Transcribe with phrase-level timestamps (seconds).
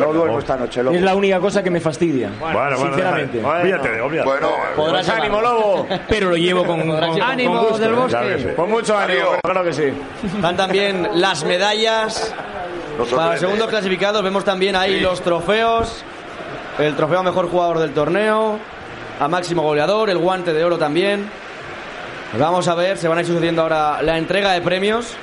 [0.00, 0.96] No duermo esta noche, loco.
[0.96, 2.30] Es la única cosa que me fastidia.
[2.38, 3.40] Bueno, bueno, sinceramente.
[3.40, 5.86] bueno, Podrás Pues ánimo, lobo.
[6.08, 8.54] Pero lo llevo con, con- Ánimo con gusto, del bosque.
[8.56, 9.92] Con mucho ánimo, claro que sí.
[10.34, 12.34] Están también las medallas.
[12.98, 16.04] Nos Para los segundos clasificados vemos también ahí los trofeos.
[16.78, 18.58] El trofeo a mejor jugador del torneo.
[19.20, 20.10] A máximo goleador.
[20.10, 21.28] El guante de oro también.
[22.38, 25.16] Vamos a ver, se van a ir sucediendo ahora la entrega de premios.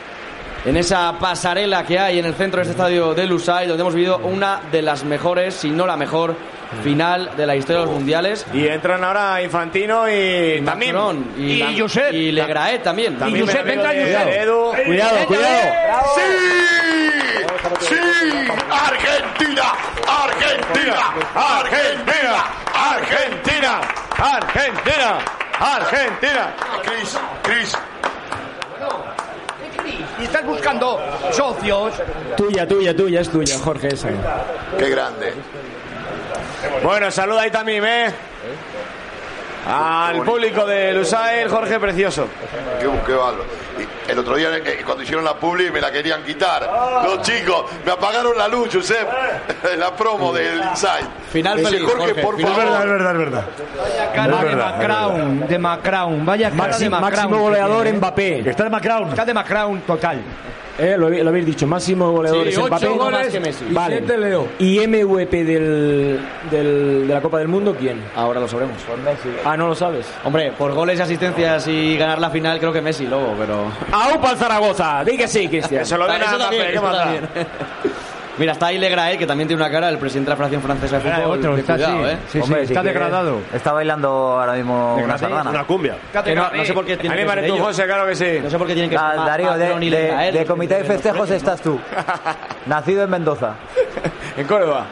[0.67, 3.95] En esa pasarela que hay en el centro de este estadio de Lusay, donde hemos
[3.95, 6.35] vivido una de las mejores, si no la mejor,
[6.83, 8.45] final de la historia de los mundiales.
[8.53, 10.93] Y entran ahora Infantino y también.
[10.93, 12.13] Macron y, y Josep.
[12.13, 13.17] y Legraet también.
[13.17, 14.85] También Y Josep, venga, Josep.
[14.85, 15.73] Cuidado, cuidado.
[16.15, 16.21] ¡Sí!
[17.87, 17.95] ¡Sí!
[18.69, 19.63] ¡Argentina!
[20.05, 20.95] ¡Argentina!
[21.33, 22.43] Argentina,
[22.75, 23.81] Argentina,
[24.17, 25.19] Argentina,
[25.59, 26.55] Argentina.
[26.83, 27.77] Cris, Cris,
[30.19, 30.99] Y estás buscando
[31.31, 31.93] socios.
[32.35, 34.09] Tuya, tuya, tuya, es tuya, Jorge, esa.
[34.77, 35.33] qué grande.
[36.83, 38.13] Bueno, saluda ahí también, ¿eh?
[39.69, 42.27] Al público de Lusail, Jorge Precioso.
[42.79, 43.43] Qué, qué bárbaro.
[43.77, 46.69] Y el otro día eh, cuando hicieron la publi me la querían quitar.
[47.03, 49.07] Los chicos, me apagaron la luz, Josep.
[49.77, 51.05] La promo del Inside.
[51.31, 52.97] Final feliz, Jorge, Jorge, por final Es verdad, es favor.
[52.97, 53.45] verdad, es verdad.
[54.15, 56.25] Cara Es de Macrown, de Macrown.
[56.25, 57.11] Vaya cara de Máximo, Macrown.
[57.23, 57.93] máximo goleador ¿eh?
[57.93, 58.49] Mbappé.
[58.49, 59.09] Está de Macron.
[59.09, 60.21] Está de Macrown total.
[60.79, 62.87] Eh, lo, lo habéis dicho, máximo goleador Sí, es ocho Mbappé.
[62.87, 63.65] goles que Messi.
[63.69, 63.97] y Vale.
[63.97, 64.47] siete Leo.
[64.59, 66.19] ¿Y MVP del,
[66.51, 67.99] del- de la Copa del Mundo quién?
[68.15, 68.77] Ahora lo sabremos.
[69.43, 70.05] Ah, no lo sabes.
[70.23, 73.71] Hombre, por goles y asistencias y ganar la final creo que Messi, luego, pero...
[73.91, 75.03] ¡Aupa al Zaragoza!
[75.03, 75.85] Di que sí, Cristian.
[75.85, 76.79] Se lo den a Mbappé, ¿qué
[78.37, 80.99] Mira, está ahí Legraet, que también tiene una cara, el presidente de la Federación Francesa
[80.99, 81.37] de Ah, Fútbol.
[81.39, 82.13] otro, de está cuidado, así.
[82.13, 82.17] ¿eh?
[82.27, 83.39] Sí, sí, Hombre, está si quieres, degradado.
[83.53, 85.49] Está bailando ahora mismo una sardana.
[85.49, 85.95] Una cumbia.
[86.23, 87.65] Que no, no sé por qué tiene que ser María tú, ellos.
[87.67, 88.39] José, claro que sí.
[88.43, 91.37] No sé por qué tienen que ser Darío, de, y de- comité de festejos premios.
[91.37, 91.79] estás tú.
[92.67, 93.53] Nacido en Mendoza.
[94.37, 94.85] En Córdoba.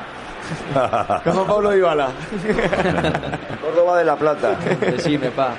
[1.24, 2.08] Como Pablo Dybala.
[3.62, 4.56] Córdoba de la Plata.
[4.80, 5.50] Decime, pa.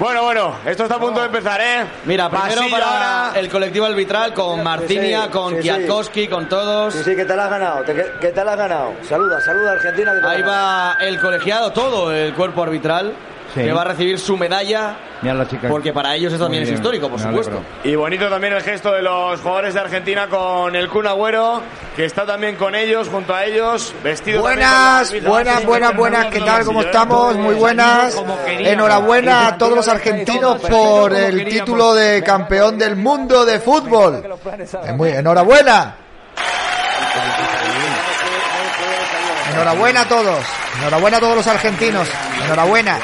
[0.00, 1.84] Bueno, bueno, esto está a punto de empezar, ¿eh?
[2.06, 3.38] Mira, primero Pasillo para ahora.
[3.38, 5.68] el colectivo arbitral con Marcinia, sí, con sí, sí.
[5.68, 6.94] Kwiatkowski, con todos.
[6.94, 7.82] Sí, sí, que te la has ganado.
[7.84, 8.94] te- que, que te la has ganado.
[9.06, 10.12] Saluda, saluda Argentina.
[10.14, 10.56] Que te Ahí ganado.
[10.96, 13.12] va el colegiado, todo el cuerpo arbitral,
[13.54, 13.62] Sí.
[13.62, 15.68] que va a recibir su medalla, Mira la chica.
[15.68, 17.52] porque para ellos eso también es histórico, por me supuesto.
[17.58, 17.68] alegro.
[17.82, 21.60] Y bonito también el gesto de los jugadores de Argentina con el Kun Agüero,
[21.96, 26.40] que está también con ellos, junto a ellos, vestido Buenas, con buenas, buenas, buenas, ¿qué
[26.40, 26.64] tal?
[26.64, 27.34] ¿Cómo estamos?
[27.36, 28.16] Muy buenas.
[28.46, 34.22] Enhorabuena a todos los argentinos por el título de campeón del mundo de fútbol.
[34.96, 35.96] Muy enhorabuena.
[39.52, 40.38] Enhorabuena a todos.
[40.78, 42.08] Enhorabuena a todos los argentinos.
[42.44, 42.98] Enhorabuena.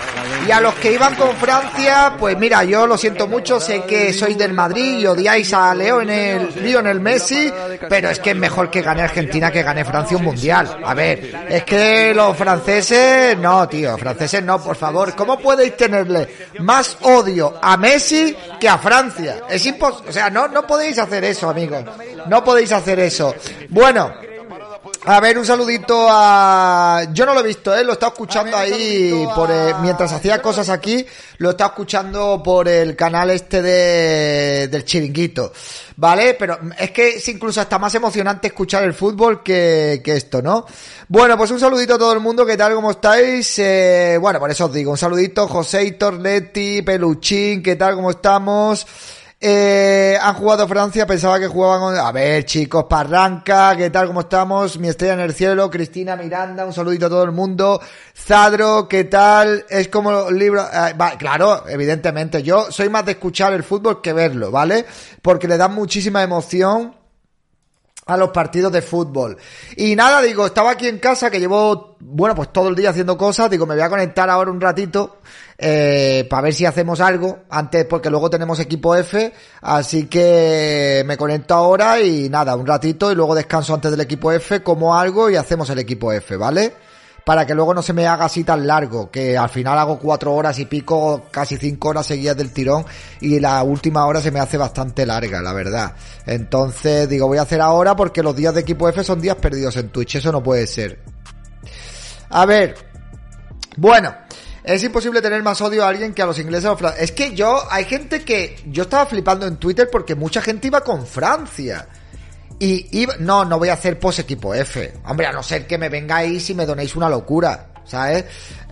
[0.46, 4.12] Y a los que iban con Francia, pues mira, yo lo siento mucho, sé que
[4.12, 7.52] sois del Madrid y odiáis a Lionel, Lionel Messi,
[7.88, 10.78] pero es que es mejor que gane Argentina que gane Francia un mundial.
[10.84, 15.16] A ver, es que los franceses, no, tío, franceses no, por favor.
[15.16, 16.28] ¿Cómo podéis tenerle
[16.60, 19.42] más odio a Messi que a Francia?
[19.50, 21.84] Es imposible, o sea, no, no podéis hacer eso, amigos.
[22.28, 23.34] No podéis hacer eso.
[23.70, 24.25] Bueno.
[25.08, 27.04] A ver, un saludito a...
[27.12, 27.84] Yo no lo he visto, ¿eh?
[27.84, 31.06] Lo he estado escuchando ahí por, eh, mientras hacía cosas aquí.
[31.38, 35.52] Lo he estado escuchando por el canal este de, del chiringuito.
[35.94, 36.34] ¿Vale?
[36.34, 40.66] Pero es que es incluso hasta más emocionante escuchar el fútbol que, que esto, ¿no?
[41.06, 42.44] Bueno, pues un saludito a todo el mundo.
[42.44, 42.74] ¿Qué tal?
[42.74, 43.60] ¿Cómo estáis?
[43.60, 44.90] Eh, bueno, por eso os digo.
[44.90, 45.46] Un saludito.
[45.46, 47.62] José, Torletti, Peluchín.
[47.62, 47.94] ¿Qué tal?
[47.94, 48.84] ¿Cómo estamos?
[49.38, 51.80] Eh, han jugado Francia, pensaba que jugaban.
[51.80, 54.06] con- A ver, chicos, Parranca, ¿qué tal?
[54.06, 54.78] ¿Cómo estamos?
[54.78, 57.78] Mi estrella en el cielo, Cristina Miranda, un saludito a todo el mundo.
[58.16, 59.66] Zadro, ¿qué tal?
[59.68, 60.66] Es como los libros.
[60.72, 62.42] eh, claro, evidentemente.
[62.42, 64.86] Yo soy más de escuchar el fútbol que verlo, ¿vale?
[65.20, 66.94] Porque le da muchísima emoción
[68.06, 69.36] a los partidos de fútbol.
[69.76, 73.18] Y nada, digo, estaba aquí en casa que llevo, bueno, pues todo el día haciendo
[73.18, 75.18] cosas, digo, me voy a conectar ahora un ratito
[75.58, 81.16] eh, para ver si hacemos algo, antes porque luego tenemos equipo F, así que me
[81.16, 85.28] conecto ahora y nada, un ratito y luego descanso antes del equipo F, como algo
[85.28, 86.85] y hacemos el equipo F, ¿vale?
[87.26, 90.32] Para que luego no se me haga así tan largo, que al final hago cuatro
[90.32, 92.86] horas y pico, casi cinco horas seguidas del tirón
[93.20, 95.96] y la última hora se me hace bastante larga, la verdad.
[96.24, 99.76] Entonces digo, voy a hacer ahora porque los días de equipo F son días perdidos
[99.76, 101.00] en Twitch, eso no puede ser.
[102.30, 102.76] A ver,
[103.76, 104.14] bueno,
[104.62, 107.10] es imposible tener más odio a alguien que a los ingleses o franceses.
[107.10, 110.82] Es que yo, hay gente que, yo estaba flipando en Twitter porque mucha gente iba
[110.82, 111.88] con Francia.
[112.58, 114.94] Y iba, no, no voy a hacer post equipo F.
[115.04, 118.24] Hombre, a no ser que me vengáis y me donéis una locura, ¿sabes?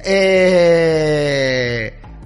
[0.03, 1.15] Eh,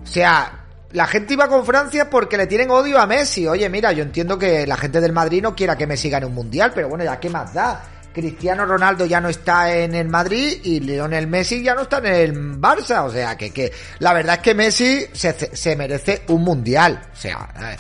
[0.03, 3.47] o sea, la gente iba con Francia porque le tienen odio a Messi.
[3.47, 6.35] Oye, mira, yo entiendo que la gente del Madrid no quiera que Messi gane un
[6.35, 7.83] mundial, pero bueno, ya qué más da.
[8.13, 12.07] Cristiano Ronaldo ya no está en el Madrid y Lionel Messi ya no está en
[12.07, 13.05] el Barça.
[13.05, 17.01] O sea, que, que la verdad es que Messi se, se merece un mundial.
[17.13, 17.77] O sea, eh,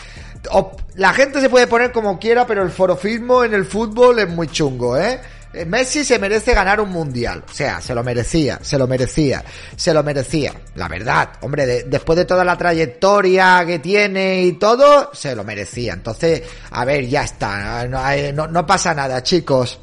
[0.95, 4.49] la gente se puede poner como quiera, pero el forofismo en el fútbol es muy
[4.49, 5.21] chungo, ¿eh?
[5.55, 7.43] Eh, Messi se merece ganar un mundial.
[7.49, 9.43] O sea, se lo merecía, se lo merecía,
[9.77, 10.53] se lo merecía.
[10.75, 15.45] La verdad, hombre, de- después de toda la trayectoria que tiene y todo, se lo
[15.45, 15.95] merecía.
[15.95, 17.87] Entonces, a ver, ya está.
[17.89, 18.03] No,
[18.35, 19.81] no- no pasa nada, chicos.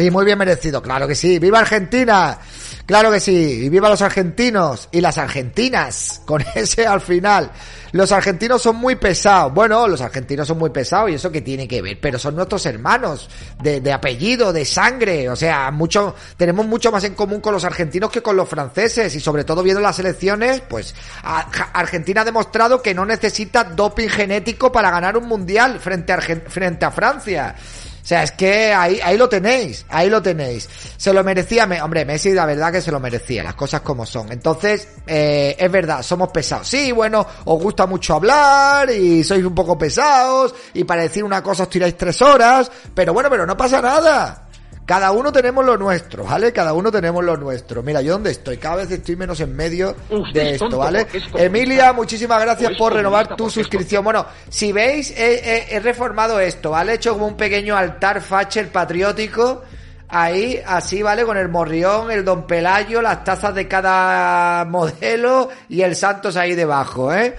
[0.00, 1.38] Y muy bien merecido, claro que sí.
[1.38, 2.38] ¡Viva Argentina!
[2.86, 3.66] Claro que sí.
[3.66, 6.22] Y viva los argentinos y las argentinas.
[6.26, 7.52] Con ese al final.
[7.92, 9.52] Los argentinos son muy pesados.
[9.52, 12.00] Bueno, los argentinos son muy pesados y eso que tiene que ver.
[12.00, 13.28] Pero son nuestros hermanos
[13.62, 15.28] de, de apellido, de sangre.
[15.28, 19.14] O sea, mucho, tenemos mucho más en común con los argentinos que con los franceses.
[19.14, 24.72] Y sobre todo viendo las elecciones, pues Argentina ha demostrado que no necesita doping genético
[24.72, 27.54] para ganar un mundial frente a, frente a Francia.
[28.02, 30.68] O sea, es que ahí, ahí lo tenéis, ahí lo tenéis.
[30.96, 34.04] Se lo merecía, Me- hombre, Messi la verdad que se lo merecía, las cosas como
[34.06, 34.32] son.
[34.32, 36.66] Entonces, eh, es verdad, somos pesados.
[36.66, 41.42] Sí, bueno, os gusta mucho hablar y sois un poco pesados y para decir una
[41.42, 44.46] cosa os tiráis tres horas, pero bueno, pero no pasa nada.
[44.90, 46.52] Cada uno tenemos lo nuestro, ¿vale?
[46.52, 47.80] Cada uno tenemos lo nuestro.
[47.80, 49.94] Mira, yo dónde estoy, cada vez estoy menos en medio
[50.32, 51.06] de esto, ¿vale?
[51.44, 54.02] Emilia, muchísimas gracias por renovar tu suscripción.
[54.02, 56.90] Bueno, si veis, he, he- he reformado esto, ¿vale?
[56.90, 59.62] He hecho como un pequeño altar facher patriótico.
[60.08, 61.24] Ahí, así, ¿vale?
[61.24, 66.56] Con el morrión, el don Pelayo, las tazas de cada modelo y el Santos ahí
[66.56, 67.36] debajo, ¿eh?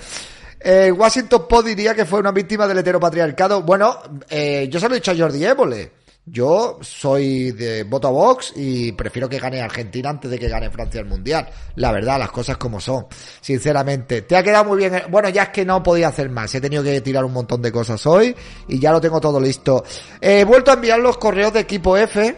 [0.64, 3.64] Eh, Washington Post diría que fue una víctima del heteropatriarcado.
[3.64, 3.98] Bueno,
[4.30, 5.92] eh, yo se lo he dicho a Jordi Évole.
[6.26, 10.70] Yo soy de voto a Vox y prefiero que gane Argentina antes de que gane
[10.70, 11.50] Francia el Mundial.
[11.76, 13.08] La verdad, las cosas como son.
[13.42, 14.22] Sinceramente.
[14.22, 15.04] Te ha quedado muy bien.
[15.10, 16.54] Bueno, ya es que no podía hacer más.
[16.54, 18.36] He tenido que tirar un montón de cosas hoy
[18.68, 19.84] y ya lo tengo todo listo.
[20.22, 22.38] He vuelto a enviar los correos de equipo F.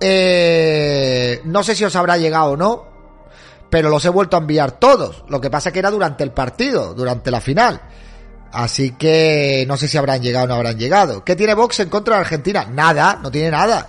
[0.00, 2.92] Eh, no sé si os habrá llegado o no
[3.72, 5.24] pero los he vuelto a enviar todos.
[5.28, 7.80] Lo que pasa que era durante el partido, durante la final.
[8.52, 11.24] Así que no sé si habrán llegado o no habrán llegado.
[11.24, 12.66] ¿Qué tiene Vox en contra de Argentina?
[12.70, 13.88] Nada, no tiene nada.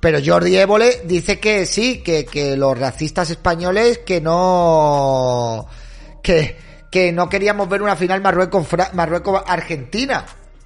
[0.00, 5.66] Pero Jordi Évole dice que sí, que, que los racistas españoles que no...
[6.22, 6.58] que,
[6.90, 9.42] que no queríamos ver una final Marruecos Marruecos.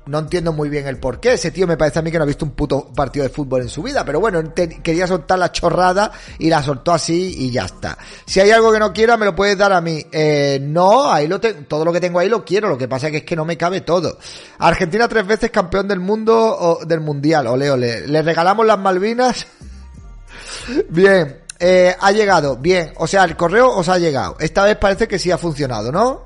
[0.08, 1.34] No entiendo muy bien el por qué.
[1.34, 3.60] Ese tío me parece a mí que no ha visto un puto partido de fútbol
[3.60, 4.06] en su vida.
[4.06, 7.98] Pero bueno, quería soltar la chorrada y la soltó así y ya está.
[8.24, 10.02] Si hay algo que no quiera, me lo puedes dar a mí.
[10.10, 11.60] Eh, no, ahí lo tengo.
[11.68, 12.70] Todo lo que tengo ahí lo quiero.
[12.70, 14.18] Lo que pasa que es que no me cabe todo.
[14.58, 17.46] Argentina tres veces campeón del mundo o del mundial.
[17.46, 18.06] Ole, ole.
[18.06, 19.46] Le regalamos las Malvinas.
[20.88, 21.42] Bien.
[21.60, 22.56] Eh, ha llegado.
[22.56, 22.94] Bien.
[22.96, 24.36] O sea, el correo os ha llegado.
[24.40, 26.24] Esta vez parece que sí ha funcionado, ¿no?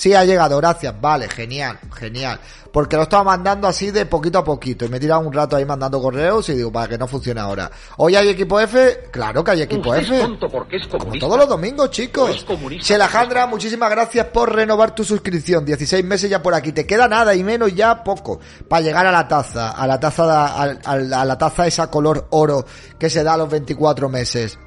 [0.00, 0.98] Sí, ha llegado, gracias.
[0.98, 2.40] Vale, genial, genial.
[2.72, 4.86] Porque lo estaba mandando así de poquito a poquito.
[4.86, 7.38] Y me he tirado un rato ahí mandando correos y digo, para que no funcione
[7.38, 7.70] ahora.
[7.98, 9.08] ¿Hoy hay equipo F?
[9.10, 10.14] Claro que hay equipo F.
[10.16, 12.46] es tonto porque es Como todos los domingos, chicos.
[12.80, 15.66] Shelajandra, muchísimas gracias por renovar tu suscripción.
[15.66, 16.72] 16 meses ya por aquí.
[16.72, 18.40] Te queda nada y menos ya poco
[18.70, 19.72] para llegar a la taza.
[19.72, 22.64] A la taza, a, a- a la taza esa color oro
[22.98, 24.58] que se da a los 24 meses.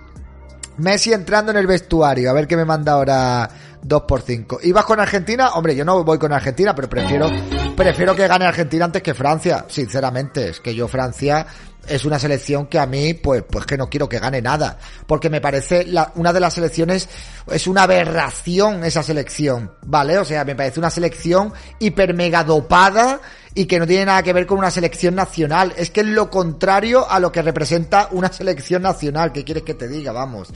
[0.78, 2.30] Messi entrando en el vestuario.
[2.30, 3.50] A ver qué me manda ahora
[3.84, 4.60] 2x5.
[4.64, 5.54] ¿Ibas con Argentina?
[5.54, 7.30] Hombre, yo no voy con Argentina, pero prefiero,
[7.76, 9.66] prefiero que gane Argentina antes que Francia.
[9.68, 11.46] Sinceramente, es que yo Francia
[11.88, 14.78] es una selección que a mí, pues, pues que no quiero que gane nada.
[15.06, 15.86] Porque me parece
[16.16, 17.10] una de las selecciones,
[17.52, 20.18] es una aberración esa selección, ¿vale?
[20.18, 23.20] O sea, me parece una selección hiper mega dopada
[23.54, 25.74] y que no tiene nada que ver con una selección nacional.
[25.78, 29.32] Es que es lo contrario a lo que representa una selección nacional.
[29.32, 30.12] ¿Qué quieres que te diga?
[30.12, 30.52] Vamos.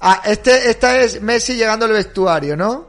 [0.00, 2.88] Ah, este, esta es Messi llegando al vestuario, ¿no?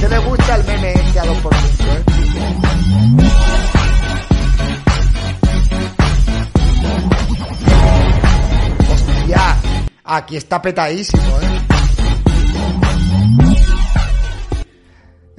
[0.00, 2.02] ¿Qué le gusta el meme este a 2 por 5, eh?
[8.92, 9.56] Hostia,
[10.04, 11.71] aquí está petadísimo, eh.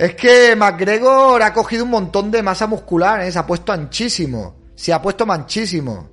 [0.04, 3.32] Es que McGregor ha cogido un montón de masa muscular, ¿eh?
[3.32, 4.60] se ha puesto anchísimo.
[4.76, 6.10] Se ha puesto manchísimo.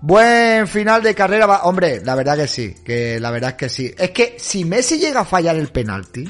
[0.00, 1.46] Buen final de carrera.
[1.46, 2.74] va- Hombre, la verdad que sí.
[2.84, 3.94] Que la verdad es que sí.
[3.96, 6.28] Es que si Messi llega a fallar el penalti.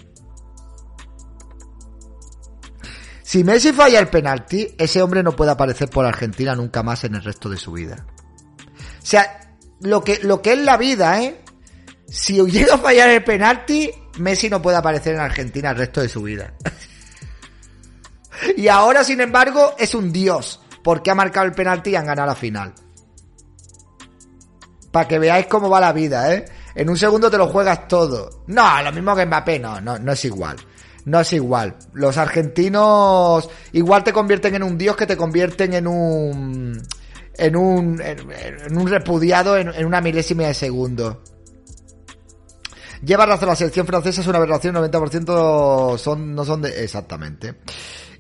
[3.23, 7.15] Si Messi falla el penalti, ese hombre no puede aparecer por Argentina nunca más en
[7.15, 8.07] el resto de su vida.
[9.03, 11.41] O sea, lo que, lo que es la vida, ¿eh?
[12.09, 16.09] Si llega a fallar el penalti, Messi no puede aparecer en Argentina el resto de
[16.09, 16.53] su vida.
[18.57, 20.61] y ahora, sin embargo, es un dios.
[20.83, 22.75] Porque ha marcado el penalti y han ganado la final.
[24.91, 26.45] Para que veáis cómo va la vida, ¿eh?
[26.75, 28.45] En un segundo te lo juegas todo.
[28.47, 30.57] No, lo mismo que Mbappé, no, no, no es igual.
[31.05, 31.77] No es igual.
[31.93, 36.83] Los argentinos igual te convierten en un dios que te convierten en un...
[37.35, 41.23] En un, en, un repudiado en, en una milésima de segundo.
[43.03, 46.85] Lleva razón, la selección francesa es una aberración, 90% son, no son de...
[46.85, 47.55] Exactamente.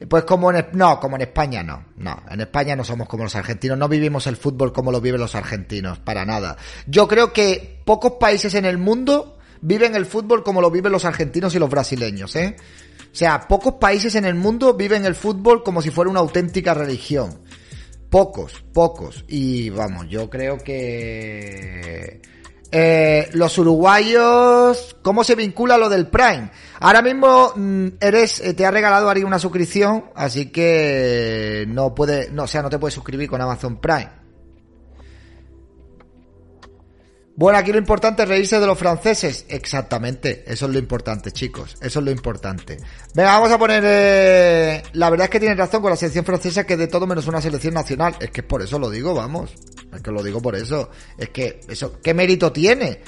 [0.08, 0.66] Pues como en...
[0.72, 1.84] No, como en España no.
[1.98, 5.20] No, en España no somos como los argentinos, no vivimos el fútbol como lo viven
[5.20, 6.56] los argentinos, para nada.
[6.86, 11.04] Yo creo que pocos países en el mundo viven el fútbol como lo viven los
[11.04, 12.56] argentinos y los brasileños, ¿eh?
[13.12, 16.72] O sea, pocos países en el mundo viven el fútbol como si fuera una auténtica
[16.72, 17.40] religión.
[18.08, 19.24] Pocos, pocos.
[19.28, 22.22] Y vamos, yo creo que...
[22.72, 26.50] Eh, los uruguayos, ¿cómo se vincula lo del Prime?
[26.78, 32.30] Ahora mismo mm, eres, eh, te ha regalado Ari una suscripción, así que no puede,
[32.30, 34.19] no, o sea, no te puedes suscribir con Amazon Prime.
[37.40, 39.46] Bueno, aquí lo importante es reírse de los franceses.
[39.48, 41.74] Exactamente, eso es lo importante, chicos.
[41.80, 42.76] Eso es lo importante.
[43.14, 43.82] Venga, vamos a poner...
[43.82, 47.06] eh, La verdad es que tienes razón con la selección francesa que es de todo
[47.06, 48.14] menos una selección nacional.
[48.20, 49.54] Es que por eso lo digo, vamos.
[49.90, 50.90] Es que lo digo por eso.
[51.16, 53.00] Es que eso, ¿qué mérito tiene?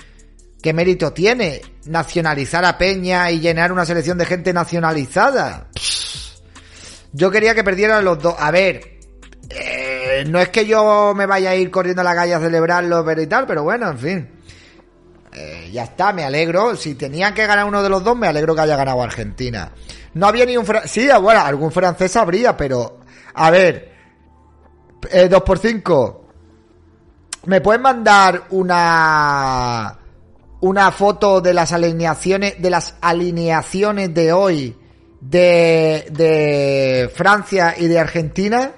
[0.63, 5.69] ¿Qué mérito tiene nacionalizar a Peña y llenar una selección de gente nacionalizada?
[7.13, 8.35] Yo quería que perdieran los dos.
[8.39, 8.92] A ver,
[10.27, 13.23] no es que yo me vaya a ir corriendo a la calle a celebrarlo pero
[13.23, 14.31] y tal, pero bueno, en fin.
[15.33, 16.77] Eh, ya está, me alegro.
[16.77, 19.73] Si tenían que ganar uno de los dos, me alegro que haya ganado Argentina.
[20.15, 20.67] No había ni un...
[20.67, 23.01] Fra sí, bueno, algún francés habría, pero...
[23.35, 23.93] A ver,
[25.11, 26.23] eh, 2 por 5
[27.47, 29.99] ¿Me pueden mandar una
[30.61, 34.77] una foto de las alineaciones de las alineaciones de hoy
[35.21, 38.73] de de Francia y de Argentina?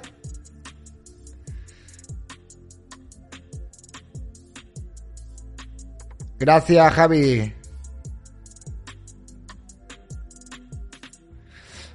[6.44, 7.54] Gracias, Javi.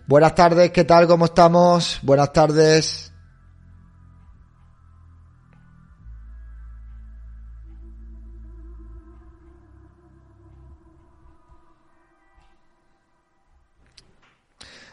[0.07, 1.05] Buenas tardes, ¿qué tal?
[1.05, 1.99] ¿Cómo estamos?
[2.01, 3.13] Buenas tardes.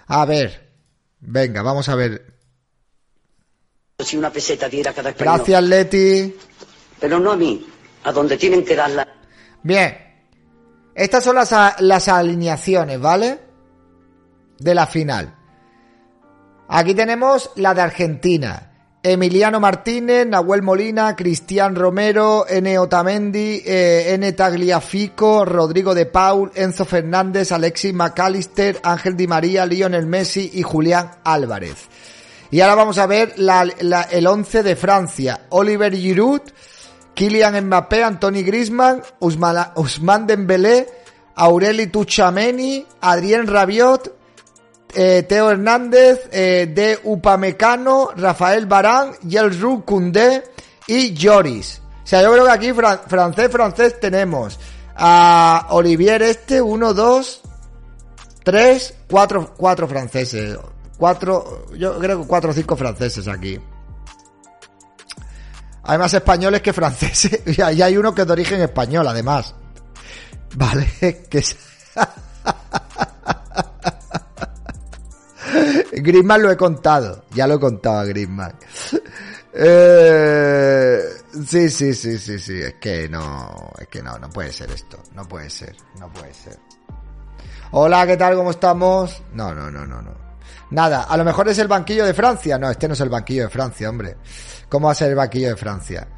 [0.09, 0.71] A ver,
[1.21, 2.35] venga, vamos a ver.
[4.01, 5.13] Si una peseta diera cada.
[5.13, 6.37] Gracias, Leti.
[7.01, 7.67] Pero no a mí,
[8.05, 9.17] a donde tienen que darla.
[9.63, 9.97] Bien,
[10.95, 13.39] estas son las, las alineaciones, ¿vale?
[14.59, 15.35] De la final.
[16.69, 18.73] Aquí tenemos la de Argentina.
[19.03, 22.77] Emiliano Martínez, Nahuel Molina, Cristian Romero, N.
[22.77, 24.33] Otamendi, eh, N.
[24.33, 31.13] Tagliafico, Rodrigo de Paul, Enzo Fernández, Alexis McAllister, Ángel Di María, Lionel Messi y Julián
[31.23, 31.87] Álvarez.
[32.51, 35.41] Y ahora vamos a ver el 11 de Francia.
[35.51, 36.43] Oliver Giroud,
[37.17, 40.87] Kylian Mbappé, Anthony Griezmann, Ousmane Ousmane Dembélé,
[41.35, 44.15] Aureli Tuchameni, Adrien Rabiot,
[44.95, 50.45] eh, Teo Hernández, eh, De Upamecano, Rafael Barán, Yelru Koundé
[50.87, 51.81] y Lloris.
[52.05, 54.61] O sea, yo creo que aquí fran- francés, francés tenemos
[54.95, 57.41] a Olivier este, uno, dos,
[58.45, 60.57] tres, cuatro, cuatro franceses.
[60.99, 63.59] Cuatro, yo creo que cuatro o cinco franceses aquí.
[65.87, 67.41] Hay más españoles que franceses.
[67.57, 69.55] Y hay hay uno que es de origen español, además.
[70.57, 70.89] Vale,
[71.31, 71.57] que es...
[75.93, 78.55] Griezmann lo he contado, ya lo he contado a Griezmann.
[79.55, 81.01] Eh,
[81.47, 84.99] sí, sí, sí, sí, sí, es que no, es que no, no puede ser esto,
[85.15, 86.59] no puede ser, no puede ser.
[87.71, 88.37] Hola, ¿qué tal?
[88.37, 89.23] ¿Cómo estamos?
[89.33, 90.26] No, no, no, no, no.
[90.71, 92.59] Nada, a lo mejor es el banquillo de Francia.
[92.59, 94.17] No, este no es el banquillo de Francia, hombre.
[94.69, 96.09] ¿Cómo va a ser el banquillo de Francia?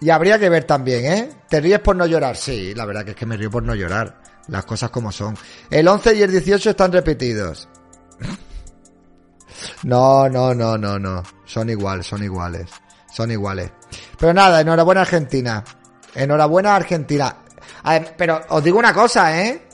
[0.00, 1.30] Y habría que ver también, ¿eh?
[1.48, 2.36] ¿Te ríes por no llorar?
[2.36, 4.20] Sí, la verdad que es que me río por no llorar.
[4.48, 5.36] Las cosas como son.
[5.70, 7.68] El 11 y el 18 están repetidos.
[9.84, 11.22] No, no, no, no, no.
[11.44, 12.68] Son iguales, son iguales.
[13.12, 13.70] Son iguales.
[14.18, 15.62] Pero nada, enhorabuena Argentina.
[16.14, 17.36] Enhorabuena Argentina.
[17.84, 19.68] Ver, pero os digo una cosa, ¿eh?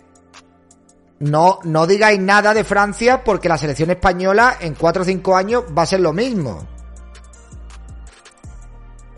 [1.21, 5.65] No, no digáis nada de Francia porque la selección española en 4 o 5 años
[5.77, 6.67] va a ser lo mismo.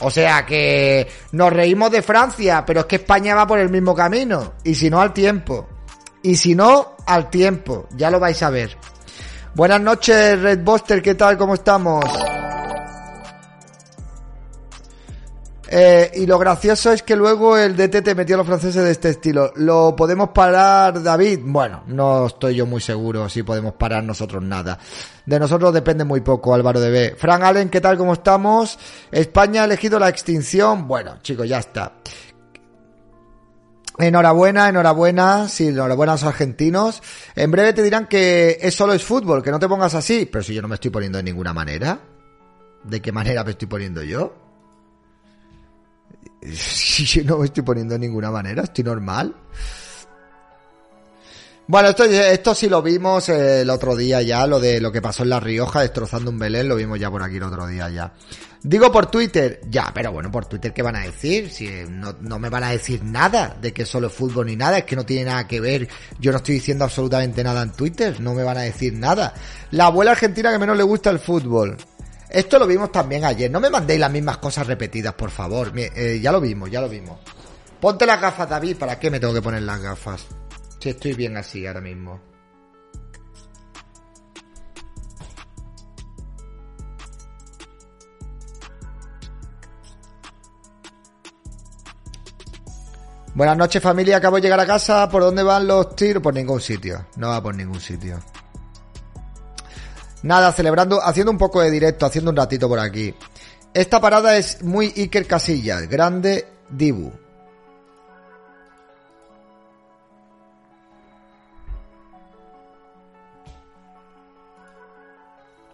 [0.00, 3.95] O sea que nos reímos de Francia, pero es que España va por el mismo
[3.95, 4.54] camino.
[4.64, 5.69] Y si no, al tiempo.
[6.23, 7.87] Y si no, al tiempo.
[7.97, 8.76] Ya lo vais a ver.
[9.54, 11.37] Buenas noches, Red Buster, ¿qué tal?
[11.37, 12.04] ¿Cómo estamos?
[15.72, 18.90] Eh, y lo gracioso es que luego el DT te metió a los franceses de
[18.90, 19.52] este estilo.
[19.54, 21.38] ¿Lo podemos parar, David?
[21.44, 24.80] Bueno, no estoy yo muy seguro si podemos parar nosotros nada.
[25.24, 27.14] De nosotros depende muy poco, Álvaro de B.
[27.16, 27.96] Frank Allen, ¿qué tal?
[27.96, 28.80] ¿Cómo estamos?
[29.12, 30.88] España ha elegido la extinción.
[30.88, 31.92] Bueno, chicos, ya está.
[33.96, 37.00] Enhorabuena, enhorabuena, sí, enhorabuena a los argentinos.
[37.36, 40.26] En breve te dirán que es solo es fútbol, que no te pongas así.
[40.26, 42.00] Pero si yo no me estoy poniendo de ninguna manera.
[42.82, 44.50] ¿De qué manera me estoy poniendo yo?
[46.52, 49.35] Si no me estoy poniendo de ninguna manera, estoy normal.
[51.66, 55.00] Bueno, esto, esto sí lo vimos eh, el otro día ya, lo de lo que
[55.00, 57.88] pasó en La Rioja destrozando un Belén, lo vimos ya por aquí el otro día
[57.88, 58.12] ya.
[58.62, 61.49] Digo por Twitter, ya, pero bueno, por Twitter, ¿qué van a decir?
[61.49, 64.56] Si eh, no, no me van a decir nada de que solo es fútbol ni
[64.56, 65.88] nada, es que no tiene nada que ver.
[66.18, 69.32] Yo no estoy diciendo absolutamente nada en Twitter, no me van a decir nada.
[69.70, 71.76] La abuela argentina que menos le gusta el fútbol.
[72.30, 73.50] Esto lo vimos también ayer.
[73.50, 75.72] No me mandéis las mismas cosas repetidas, por favor.
[75.76, 77.18] Eh, ya lo vimos, ya lo vimos.
[77.80, 78.76] Ponte las gafas, David.
[78.76, 80.26] ¿Para qué me tengo que poner las gafas?
[80.78, 82.20] Si estoy bien así ahora mismo.
[93.33, 95.09] Buenas noches familia, acabo de llegar a casa.
[95.09, 96.22] ¿Por dónde van los tiros?
[96.22, 97.07] Por ningún sitio.
[97.16, 98.20] No va por ningún sitio.
[100.22, 103.14] Nada, celebrando, haciendo un poco de directo, haciendo un ratito por aquí.
[103.72, 107.12] Esta parada es muy Iker Casillas, grande Dibu.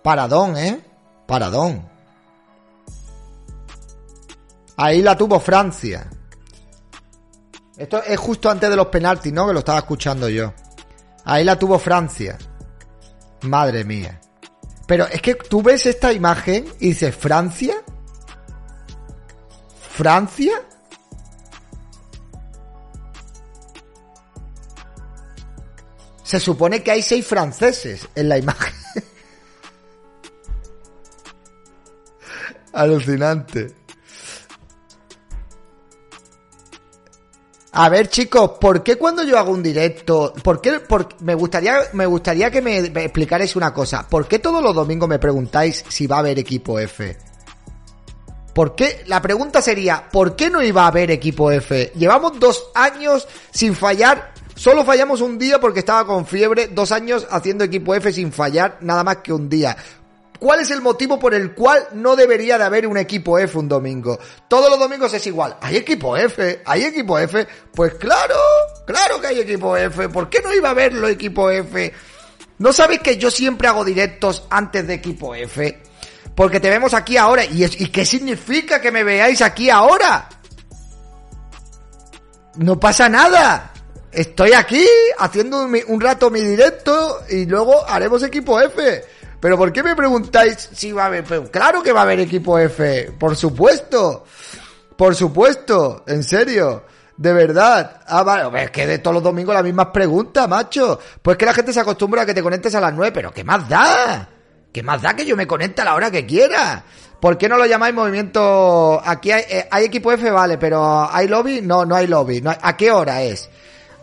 [0.03, 0.81] Paradón, ¿eh?
[1.27, 1.89] Paradón.
[4.77, 6.09] Ahí la tuvo Francia.
[7.77, 9.47] Esto es justo antes de los penaltis, ¿no?
[9.49, 10.53] Que lo estaba escuchando yo.
[11.25, 12.39] Ahí la tuvo Francia.
[13.43, 14.21] Madre mía.
[14.87, 17.83] Pero es que tú ves esta imagen y dices, ¿Francia?
[19.91, 20.63] ¿Francia?
[26.23, 28.75] Se supone que hay seis franceses en la imagen.
[32.73, 33.86] Alucinante.
[37.79, 41.77] A ver, chicos, ¿por qué cuando yo hago un directo, por qué, por- me gustaría,
[41.93, 45.85] me gustaría que me, me explicarais una cosa, ¿por qué todos los domingos me preguntáis
[45.87, 47.15] si va a haber equipo F?
[48.55, 49.05] ¿Por qué?
[49.09, 51.93] La pregunta sería, ¿por qué no iba a haber equipo F?
[51.97, 57.27] Llevamos dos años sin fallar, solo fallamos un día porque estaba con fiebre, dos años
[57.31, 59.77] haciendo equipo F sin fallar nada más que un día.
[60.39, 63.69] ¿Cuál es el motivo por el cual no debería de haber un equipo F un
[63.69, 64.19] domingo?
[64.49, 65.57] Todos los domingos es igual.
[65.61, 66.63] ¿Hay equipo F?
[66.65, 67.47] ¿Hay equipo F?
[67.75, 68.35] Pues claro,
[68.87, 70.09] claro que hay equipo F.
[70.11, 71.93] ¿Por qué no iba a haberlo equipo F?
[72.59, 75.83] ¿No sabéis que yo siempre hago directos antes de equipo F?
[76.35, 77.45] Porque te vemos aquí ahora.
[77.45, 80.29] ¿Y, es- ¿Y qué significa que me veáis aquí ahora?
[82.57, 83.73] No pasa nada.
[84.13, 84.87] Estoy aquí
[85.19, 89.05] haciendo un rato mi directo y luego haremos equipo F.
[89.47, 91.23] Pero ¿por qué me preguntáis si va a haber?
[91.23, 94.25] Pero claro que va a haber equipo F, por supuesto.
[94.97, 96.83] Por supuesto, en serio.
[97.17, 98.01] De verdad.
[98.09, 100.99] Ah, vale, es que de todos los domingos las mismas preguntas, macho.
[101.23, 103.45] Pues que la gente se acostumbra a que te conectes a las 9, pero ¿qué
[103.45, 104.29] más da?
[104.73, 106.83] ¿Qué más da que yo me conecte a la hora que quiera?
[107.21, 109.01] ¿Por qué no lo llamáis movimiento?
[109.05, 111.63] Aquí hay, eh, hay equipo F, vale, pero ¿hay lobby?
[111.63, 112.43] No, no hay lobby.
[112.45, 113.49] ¿A qué hora es?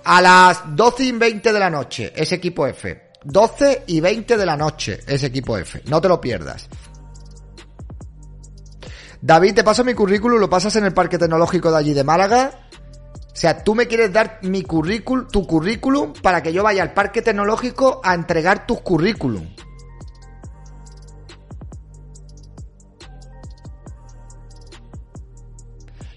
[0.05, 3.02] A las 12 y 20 de la noche, es equipo F.
[3.23, 5.81] 12 y 20 de la noche, es equipo F.
[5.89, 6.67] No te lo pierdas.
[9.21, 12.67] David, te paso mi currículum, lo pasas en el Parque Tecnológico de allí de Málaga.
[13.25, 16.93] O sea, tú me quieres dar mi currículum, tu currículum para que yo vaya al
[16.93, 19.47] Parque Tecnológico a entregar tus currículum.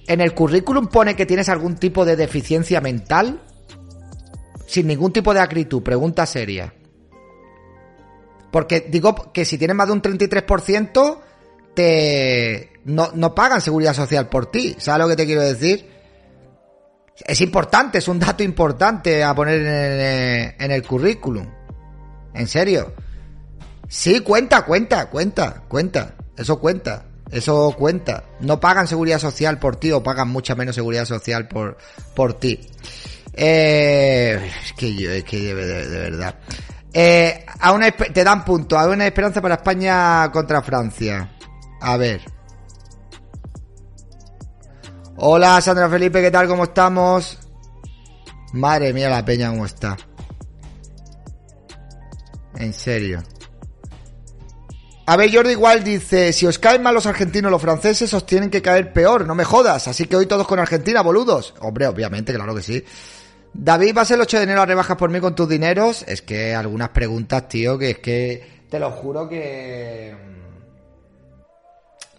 [0.08, 3.42] En el currículum pone que tienes algún tipo de deficiencia mental.
[4.66, 6.74] Sin ningún tipo de acritud, pregunta seria.
[8.56, 11.18] Porque digo que si tienes más de un 33%,
[11.74, 14.74] te no, no pagan seguridad social por ti.
[14.78, 15.86] ¿Sabes lo que te quiero decir?
[17.26, 21.46] Es importante, es un dato importante a poner en el, currículum.
[22.32, 22.94] En serio.
[23.88, 26.14] Sí, cuenta, cuenta, cuenta, cuenta.
[26.34, 27.04] Eso cuenta.
[27.30, 28.24] Eso cuenta.
[28.40, 31.76] No pagan seguridad social por ti o pagan mucha menos seguridad social por,
[32.14, 32.58] por ti.
[33.34, 36.36] Eh, es que yo, es que de- de verdad.
[36.98, 38.78] Eh, a una, te dan punto.
[38.78, 41.30] Hay una esperanza para España contra Francia.
[41.78, 42.22] A ver.
[45.18, 46.48] Hola Sandra Felipe, ¿qué tal?
[46.48, 47.38] ¿Cómo estamos?
[48.54, 49.94] Madre mía la peña, ¿cómo está?
[52.54, 53.22] En serio.
[55.04, 58.48] A ver, Jordi igual dice, si os caen mal los argentinos los franceses, os tienen
[58.48, 59.86] que caer peor, no me jodas.
[59.86, 61.54] Así que hoy todos con Argentina, boludos.
[61.60, 62.82] Hombre, obviamente, claro que sí.
[63.58, 66.04] David, ¿va a el 8 de enero a rebajas por mí con tus dineros?
[66.06, 68.62] Es que algunas preguntas, tío, que es que...
[68.70, 70.14] Te lo juro que...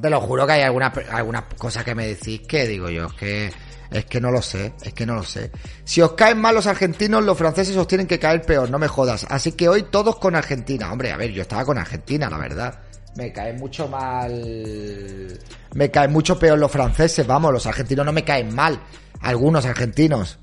[0.02, 3.14] Te lo juro que hay algunas algunas cosas que me decís que digo yo, es
[3.14, 3.52] que
[3.90, 5.52] es que no lo sé, es que no lo sé.
[5.86, 8.88] Si os caen mal los argentinos, los franceses os tienen que caer peor, no me
[8.88, 9.26] jodas.
[9.30, 10.92] Así que hoy todos con Argentina.
[10.92, 12.80] Hombre, a ver, yo estaba con Argentina, la verdad.
[13.16, 15.40] Me caen mucho mal.
[15.74, 18.80] Me caen mucho peor los franceses, vamos, los argentinos no me caen mal.
[19.22, 20.38] Algunos argentinos.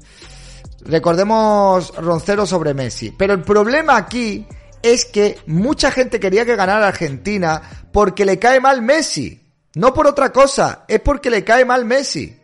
[0.85, 3.11] Recordemos Roncero sobre Messi.
[3.17, 4.47] Pero el problema aquí
[4.83, 9.41] es que mucha gente quería que ganara Argentina porque le cae mal Messi.
[9.77, 12.39] No por otra cosa, es porque le cae mal Messi.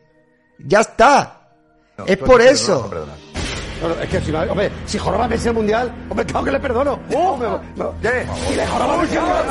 [0.58, 1.48] Ya está.
[2.06, 2.90] es por eso.
[3.82, 6.60] No, es que si, va- hombre, si joroba Messi el mundial, hombre, claro que le
[6.60, 7.00] perdono.
[7.14, 8.26] Hombre, no, ¿Qué?
[8.48, 9.44] Si le joroba Messi el mundial,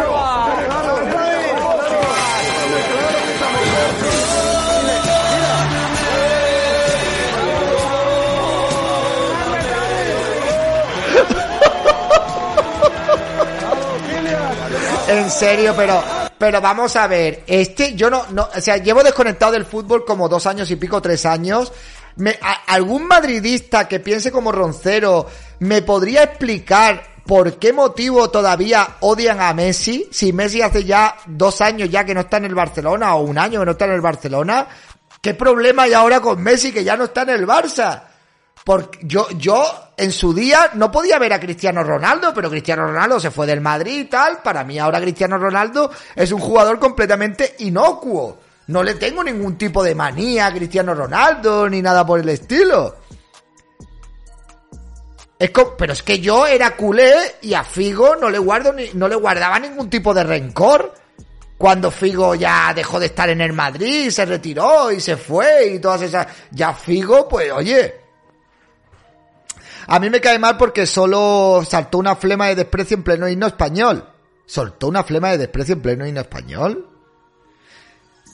[15.10, 16.04] En serio, pero,
[16.38, 17.44] pero vamos a ver.
[17.48, 21.02] Este, yo no, no, o sea, llevo desconectado del fútbol como dos años y pico,
[21.02, 21.74] tres años.
[22.18, 25.26] Me, algún madridista que piense como Roncero
[25.60, 31.62] me podría explicar por qué motivo todavía odian a Messi si Messi hace ya dos
[31.62, 33.94] años ya que no está en el Barcelona o un año que no está en
[33.94, 34.68] el Barcelona.
[35.22, 38.09] ¿Qué problema hay ahora con Messi que ya no está en el Barça?
[38.70, 39.66] Porque yo, yo
[39.98, 43.62] en su día no podía ver a Cristiano Ronaldo, pero Cristiano Ronaldo se fue del
[43.62, 44.44] Madrid y tal.
[44.44, 48.38] Para mí ahora Cristiano Ronaldo es un jugador completamente inocuo.
[48.68, 52.96] No le tengo ningún tipo de manía a Cristiano Ronaldo ni nada por el estilo.
[55.40, 59.08] Es pero es que yo era culé y a Figo no le guardo ni, no
[59.08, 60.94] le guardaba ningún tipo de rencor.
[61.58, 65.80] Cuando Figo ya dejó de estar en el Madrid, se retiró y se fue y
[65.80, 66.28] todas esas.
[66.52, 68.09] Ya Figo, pues oye,
[69.92, 73.48] a mí me cae mal porque solo saltó una flema de desprecio en pleno himno
[73.48, 74.08] español.
[74.46, 76.88] ¿Soltó una flema de desprecio en pleno himno español?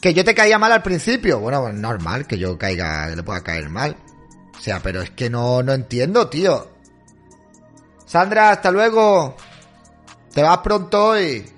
[0.01, 1.39] Que yo te caía mal al principio.
[1.39, 3.95] Bueno, pues normal que yo caiga, le pueda caer mal.
[4.57, 6.71] O sea, pero es que no, no entiendo, tío.
[8.05, 9.37] Sandra, hasta luego.
[10.33, 11.49] Te vas pronto hoy.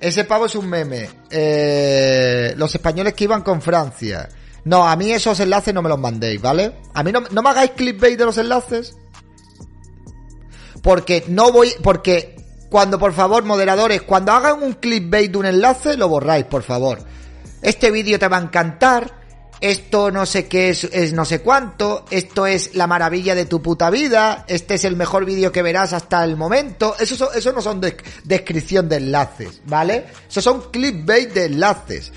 [0.00, 1.08] Ese pavo es un meme.
[1.30, 4.28] Eh, los españoles que iban con Francia.
[4.64, 6.80] No, a mí esos enlaces no me los mandéis, ¿vale?
[6.92, 8.96] A mí no, no me hagáis clickbait de los enlaces.
[10.84, 12.36] Porque no voy, porque
[12.68, 16.98] cuando por favor, moderadores, cuando hagan un clickbait de un enlace, lo borráis, por favor.
[17.62, 19.24] Este vídeo te va a encantar.
[19.60, 22.04] Esto no sé qué es, es no sé cuánto.
[22.10, 24.44] Esto es la maravilla de tu puta vida.
[24.46, 26.94] Este es el mejor vídeo que verás hasta el momento.
[27.00, 27.94] Eso, no son des-
[28.24, 30.04] descripción de enlaces, ¿vale?
[30.28, 32.12] Eso son clickbait de enlaces.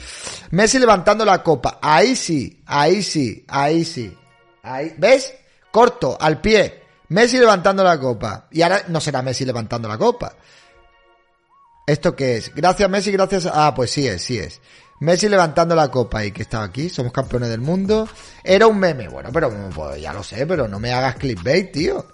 [0.52, 1.80] Messi levantando la copa.
[1.82, 4.14] Ahí sí, ahí sí, ahí sí.
[4.64, 5.34] Ahí, ¿ves?
[5.72, 6.82] Corto, al pie.
[7.10, 8.48] Messi levantando la copa.
[8.52, 10.34] Y ahora no será Messi levantando la copa.
[11.86, 12.54] ¿Esto qué es?
[12.54, 13.48] Gracias Messi, gracias...
[13.52, 14.60] Ah, pues sí es, sí es.
[15.00, 18.10] Messi levantando la copa y que estaba aquí, somos campeones del mundo.
[18.44, 22.06] Era un meme, bueno, pero pues, ya lo sé, pero no me hagas clickbait, tío.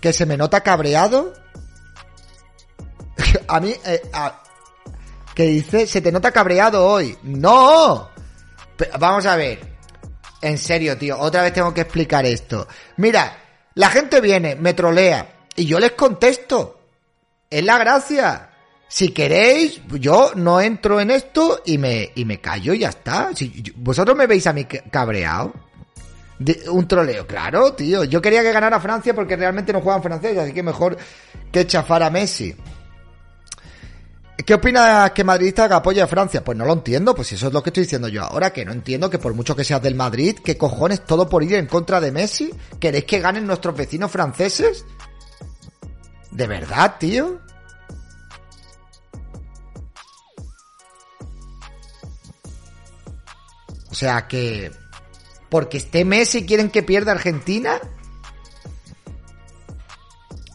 [0.00, 1.34] ¿Que se me nota cabreado?
[3.48, 3.74] a mí...
[3.84, 4.42] eh, a-
[5.38, 5.86] ¿Qué dice?
[5.86, 7.16] Se te nota cabreado hoy.
[7.22, 8.10] ¡No!
[8.76, 9.60] Pe- Vamos a ver.
[10.42, 11.16] En serio, tío.
[11.16, 12.66] Otra vez tengo que explicar esto.
[12.96, 13.38] Mira,
[13.76, 16.80] La gente viene, me trolea y yo les contesto.
[17.48, 18.50] Es la gracia.
[18.88, 23.30] Si queréis, yo no entro en esto y me, y me callo y ya está.
[23.36, 25.52] Si, vosotros me veis a mí ca- cabreado.
[26.40, 28.02] De- un troleo, claro, tío.
[28.02, 30.96] Yo quería que ganara Francia porque realmente no juegan francés, así que mejor
[31.52, 32.56] que chafar a Messi.
[34.46, 36.44] ¿Qué opinas que madridista que apoya a Francia?
[36.44, 38.72] Pues no lo entiendo, pues eso es lo que estoy diciendo yo ahora, que no
[38.72, 42.00] entiendo que por mucho que seas del Madrid, ¿qué cojones todo por ir en contra
[42.00, 42.54] de Messi?
[42.80, 44.86] ¿Queréis que ganen nuestros vecinos franceses?
[46.30, 47.40] ¿De verdad, tío?
[53.90, 54.70] O sea que...
[55.50, 57.80] Porque esté Messi quieren que pierda Argentina.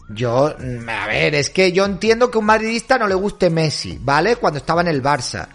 [0.08, 3.98] Yo, mm, a ver, es que yo entiendo que un madridista no le guste Messi,
[4.02, 4.36] ¿vale?
[4.36, 5.48] Cuando estaba en el Barça.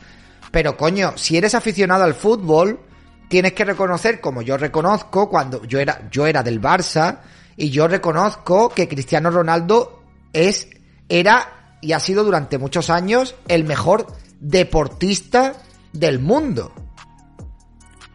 [0.51, 2.79] Pero coño, si eres aficionado al fútbol,
[3.27, 7.19] tienes que reconocer, como yo reconozco, cuando yo era, yo era del Barça,
[7.55, 10.01] y yo reconozco que Cristiano Ronaldo
[10.33, 10.69] es,
[11.09, 14.07] era y ha sido durante muchos años el mejor
[14.39, 15.53] deportista
[15.93, 16.73] del mundo.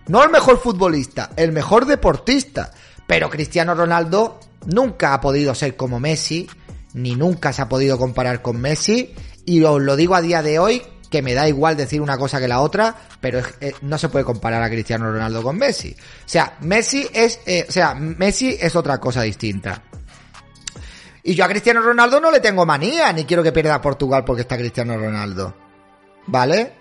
[0.07, 2.73] No el mejor futbolista, el mejor deportista.
[3.07, 6.49] Pero Cristiano Ronaldo nunca ha podido ser como Messi,
[6.93, 9.15] ni nunca se ha podido comparar con Messi.
[9.45, 12.41] Y os lo digo a día de hoy, que me da igual decir una cosa
[12.41, 15.95] que la otra, pero eh, no se puede comparar a Cristiano Ronaldo con Messi.
[15.95, 19.83] O sea, Messi es, eh, o sea, Messi es otra cosa distinta.
[21.23, 24.43] Y yo a Cristiano Ronaldo no le tengo manía, ni quiero que pierda Portugal porque
[24.43, 25.55] está Cristiano Ronaldo.
[26.27, 26.73] ¿Vale?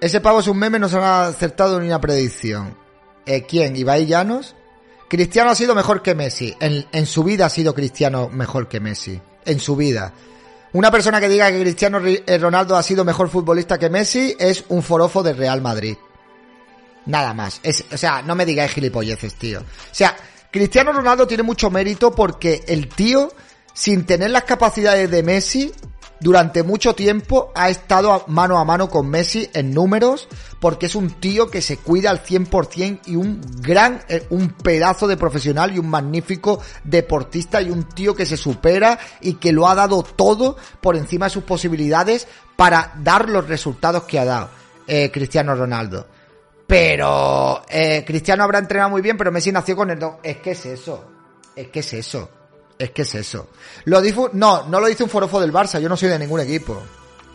[0.00, 2.76] Ese pavo es un meme, no se ha acertado ni una predicción.
[3.24, 3.74] Eh, ¿Quién?
[3.76, 4.54] ¿Ibai Llanos?
[5.12, 6.56] Cristiano ha sido mejor que Messi.
[6.58, 9.20] En, en su vida ha sido Cristiano mejor que Messi.
[9.44, 10.10] En su vida.
[10.72, 14.34] Una persona que diga que Cristiano Ri- eh, Ronaldo ha sido mejor futbolista que Messi
[14.38, 15.98] es un forofo de Real Madrid.
[17.04, 17.60] Nada más.
[17.62, 19.60] Es, o sea, no me digáis gilipolleces, tío.
[19.60, 20.16] O sea,
[20.50, 23.30] Cristiano Ronaldo tiene mucho mérito porque el tío,
[23.74, 25.74] sin tener las capacidades de Messi,
[26.22, 30.28] durante mucho tiempo ha estado mano a mano con Messi en números,
[30.60, 35.08] porque es un tío que se cuida al 100% y un gran, eh, un pedazo
[35.08, 39.68] de profesional y un magnífico deportista y un tío que se supera y que lo
[39.68, 44.50] ha dado todo por encima de sus posibilidades para dar los resultados que ha dado
[44.86, 46.06] eh, Cristiano Ronaldo.
[46.66, 50.16] Pero eh, Cristiano habrá entrenado muy bien, pero Messi nació con el don.
[50.22, 51.04] Es que es eso.
[51.54, 52.30] Es que es eso.
[52.82, 53.50] Es que es eso.
[53.84, 55.78] Lo no, no lo dice un forofo del Barça.
[55.78, 56.82] Yo no soy de ningún equipo.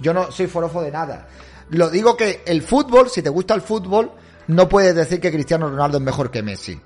[0.02, 1.30] Yo no soy forofo de nada.
[1.70, 4.12] Lo digo que el fútbol, si te gusta el fútbol,
[4.48, 6.78] no puedes decir que Cristiano Ronaldo es mejor que Messi.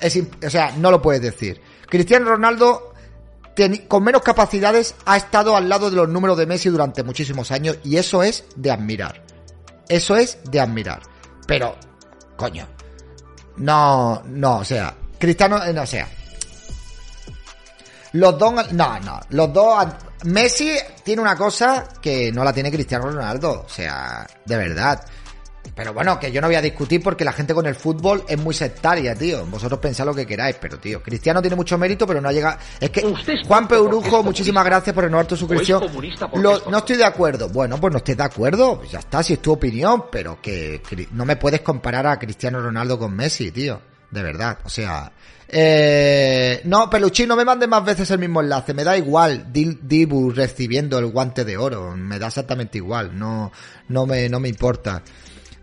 [0.00, 1.60] Es o sea, no lo puedes decir.
[1.90, 2.94] Cristiano Ronaldo
[3.86, 7.76] con menos capacidades ha estado al lado de los números de Messi durante muchísimos años
[7.84, 9.26] y eso es de admirar.
[9.90, 11.02] Eso es de admirar.
[11.46, 11.76] Pero,
[12.38, 12.66] coño,
[13.58, 16.08] no, no, o sea, Cristiano, eh, no, o sea,
[18.16, 19.86] los dos, no, no, los dos,
[20.24, 20.72] Messi
[21.04, 25.04] tiene una cosa que no la tiene Cristiano Ronaldo, o sea, de verdad.
[25.74, 28.38] Pero bueno, que yo no voy a discutir porque la gente con el fútbol es
[28.38, 29.44] muy sectaria, tío.
[29.46, 32.56] Vosotros pensad lo que queráis, pero tío, Cristiano tiene mucho mérito, pero no ha llegado.
[32.80, 33.02] Es que
[33.46, 35.80] Juan Peurujo, muchísimas gracias por renovar tu suscripción.
[36.40, 37.48] Lo- no estoy de acuerdo.
[37.48, 40.80] Bueno, pues no estés de acuerdo, pues ya está, si es tu opinión, pero que
[40.84, 43.80] Cri- no me puedes comparar a Cristiano Ronaldo con Messi, tío.
[44.10, 45.10] De verdad, o sea.
[45.48, 49.52] Eh, no, Peluchín, no me mandes más veces el mismo enlace, me da igual.
[49.52, 53.52] Dibu recibiendo el guante de oro, me da exactamente igual, no,
[53.88, 55.02] no me, no me importa.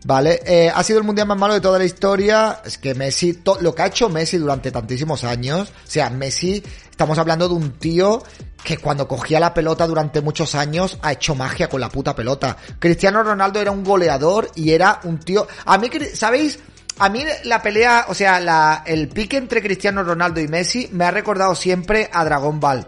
[0.06, 2.62] Vale, eh, ha sido el mundial más malo de toda la historia.
[2.65, 7.17] Es que Messi, lo que ha hecho Messi durante tantísimos años, o sea, Messi, estamos
[7.17, 8.22] hablando de un tío
[8.63, 12.58] que cuando cogía la pelota durante muchos años ha hecho magia con la puta pelota.
[12.80, 15.48] Cristiano Ronaldo era un goleador y era un tío.
[15.65, 16.60] A mí, ¿sabéis?
[16.99, 21.06] A mí la pelea, o sea, la, el pique entre Cristiano Ronaldo y Messi me
[21.06, 22.88] ha recordado siempre a Dragon Ball.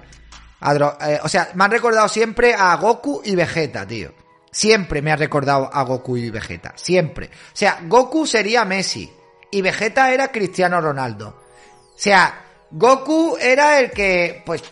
[0.59, 4.13] A Dra- eh, o sea, me han recordado siempre a Goku y Vegeta, tío.
[4.51, 6.73] Siempre me ha recordado a Goku y Vegeta.
[6.75, 7.27] Siempre.
[7.27, 9.11] O sea, Goku sería Messi.
[9.51, 11.43] Y Vegeta era Cristiano Ronaldo.
[11.93, 12.41] O sea,
[12.71, 14.63] Goku era el que, pues,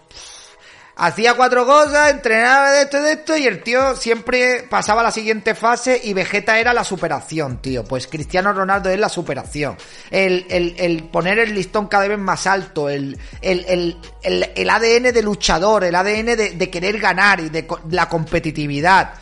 [0.95, 5.05] hacía cuatro cosas, entrenaba de esto y de esto, y el tío siempre pasaba a
[5.05, 7.83] la siguiente fase y Vegeta era la superación, tío.
[7.83, 9.75] Pues Cristiano Ronaldo es la superación.
[10.11, 15.21] El, el, el poner el listón cada vez más alto, el, el, el, ADN de
[15.21, 19.13] luchador, el ADN de, de querer ganar y de la competitividad.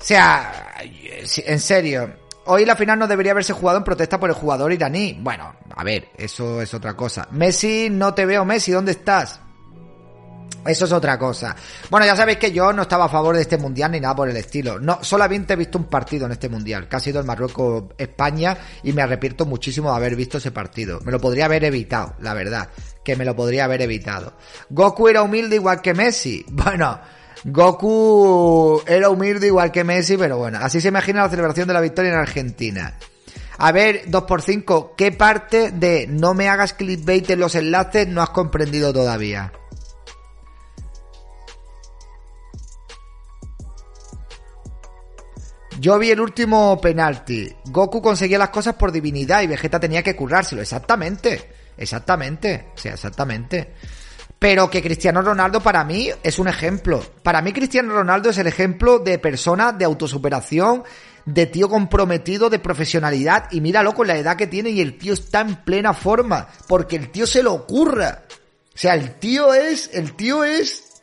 [0.00, 0.74] O sea,
[1.36, 2.28] en serio.
[2.50, 5.18] Hoy la final no debería haberse jugado en protesta por el jugador iraní.
[5.20, 7.28] Bueno, a ver, eso es otra cosa.
[7.30, 9.40] Messi, no te veo, Messi, ¿dónde estás?
[10.68, 11.56] Eso es otra cosa.
[11.88, 14.28] Bueno, ya sabéis que yo no estaba a favor de este mundial ni nada por
[14.28, 14.78] el estilo.
[14.78, 18.92] No, solamente he visto un partido en este mundial, que ha sido el Marruecos-España, y
[18.92, 21.00] me arrepiento muchísimo de haber visto ese partido.
[21.04, 22.68] Me lo podría haber evitado, la verdad.
[23.02, 24.34] Que me lo podría haber evitado.
[24.68, 26.44] Goku era humilde igual que Messi.
[26.68, 27.00] Bueno,
[27.44, 31.80] Goku era humilde igual que Messi, pero bueno, así se imagina la celebración de la
[31.80, 32.98] victoria en Argentina.
[33.58, 38.30] A ver, 2x5, ¿qué parte de no me hagas clickbait en los enlaces no has
[38.30, 39.52] comprendido todavía?
[45.80, 47.48] Yo vi el último penalti.
[47.66, 50.60] Goku conseguía las cosas por divinidad y Vegeta tenía que currárselo.
[50.60, 51.52] Exactamente.
[51.76, 52.68] Exactamente.
[52.74, 53.74] O sea, exactamente.
[54.40, 57.00] Pero que Cristiano Ronaldo para mí es un ejemplo.
[57.22, 60.82] Para mí Cristiano Ronaldo es el ejemplo de persona de autosuperación,
[61.24, 63.44] de tío comprometido, de profesionalidad.
[63.52, 66.48] Y míralo con la edad que tiene y el tío está en plena forma.
[66.66, 68.24] Porque el tío se lo ocurra.
[68.74, 71.02] O sea, el tío es, el tío es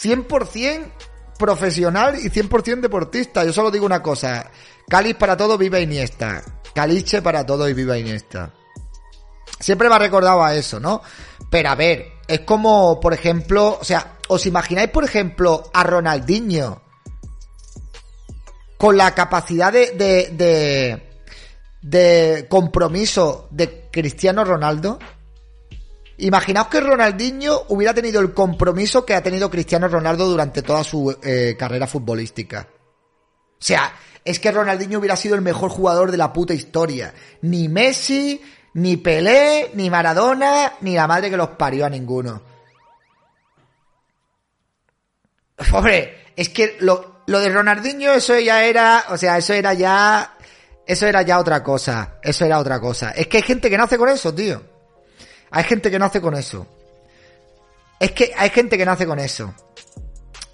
[0.00, 0.90] 100%
[1.38, 3.44] profesional y 100% deportista.
[3.44, 4.50] Yo solo digo una cosa.
[4.88, 6.42] Cáliz para todo, viva Iniesta.
[6.74, 8.52] Caliche para todo y viva Iniesta.
[9.60, 11.02] Siempre me ha recordado a eso, ¿no?
[11.50, 16.82] Pero a ver, es como, por ejemplo, o sea, ¿os imagináis, por ejemplo, a Ronaldinho
[18.76, 21.20] con la capacidad de, de, de,
[21.82, 24.98] de compromiso de Cristiano Ronaldo?
[26.18, 31.16] Imaginaos que Ronaldinho hubiera tenido el compromiso que ha tenido Cristiano Ronaldo durante toda su
[31.22, 32.68] eh, carrera futbolística.
[32.70, 33.92] O sea,
[34.24, 37.12] es que Ronaldinho hubiera sido el mejor jugador de la puta historia.
[37.42, 38.40] Ni Messi,
[38.74, 42.42] ni Pelé, ni Maradona, ni la madre que los parió a ninguno.
[45.72, 50.36] Hombre, es que lo, lo de Ronaldinho, eso ya era, o sea, eso era ya,
[50.86, 52.18] eso era ya otra cosa.
[52.22, 53.10] Eso era otra cosa.
[53.10, 54.73] Es que hay gente que nace con eso, tío.
[55.54, 56.66] Hay gente que nace con eso.
[58.00, 59.54] Es que hay gente que nace con eso.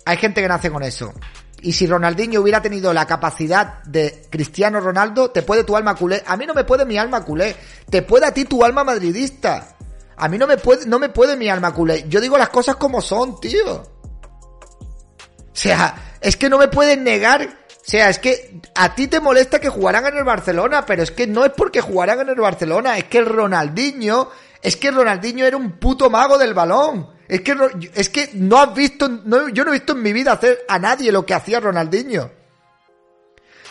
[0.04, 1.14] Hay gente que nace con eso.
[1.62, 6.22] Y si Ronaldinho hubiera tenido la capacidad de Cristiano Ronaldo, te puede tu alma culé.
[6.26, 7.56] A mí no me puede mi alma culé.
[7.88, 9.74] Te puede a ti tu alma madridista.
[10.18, 12.04] A mí no me puede, no me puede mi alma culé.
[12.06, 13.72] Yo digo las cosas como son, tío.
[13.72, 13.86] O
[15.54, 17.40] sea, es que no me pueden negar.
[17.42, 21.10] O sea, es que a ti te molesta que jugaran en el Barcelona, pero es
[21.10, 24.28] que no es porque jugaran en el Barcelona, es que el Ronaldinho,
[24.62, 27.08] es que Ronaldinho era un puto mago del balón.
[27.28, 27.56] Es que,
[27.94, 29.08] es que no has visto,
[29.52, 32.30] yo no he visto en mi vida hacer a nadie lo que hacía Ronaldinho.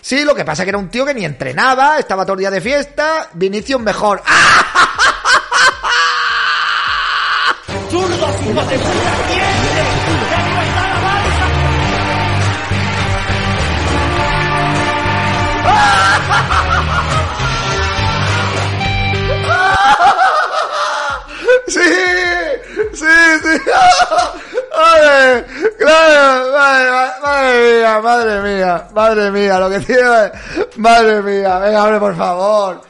[0.02, 2.40] Sí, lo que pasa es que era un tío que ni entrenaba, estaba todo el
[2.40, 4.24] día de fiesta, Vinicius mejor.
[4.26, 4.80] ¡Ah!
[21.70, 21.80] Sí,
[22.94, 23.06] sí,
[23.44, 23.62] sí.
[24.80, 25.46] Madre,
[25.78, 30.32] claro, madre, mía, madre mía, madre mía, lo que tiene,
[30.78, 32.82] madre mía, venga, hombre, por favor,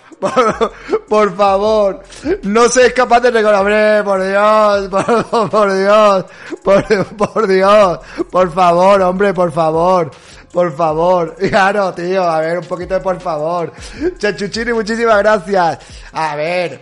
[1.07, 2.03] por, favor,
[2.43, 4.89] no seas capaz de reconocer, por Dios,
[5.49, 6.25] por, Dios,
[6.63, 10.11] por, por Dios, por favor, hombre, por favor.
[10.51, 13.71] Por favor, claro, tío, a ver, un poquito de por favor.
[14.17, 15.77] Chachuchini, muchísimas gracias.
[16.11, 16.81] A ver,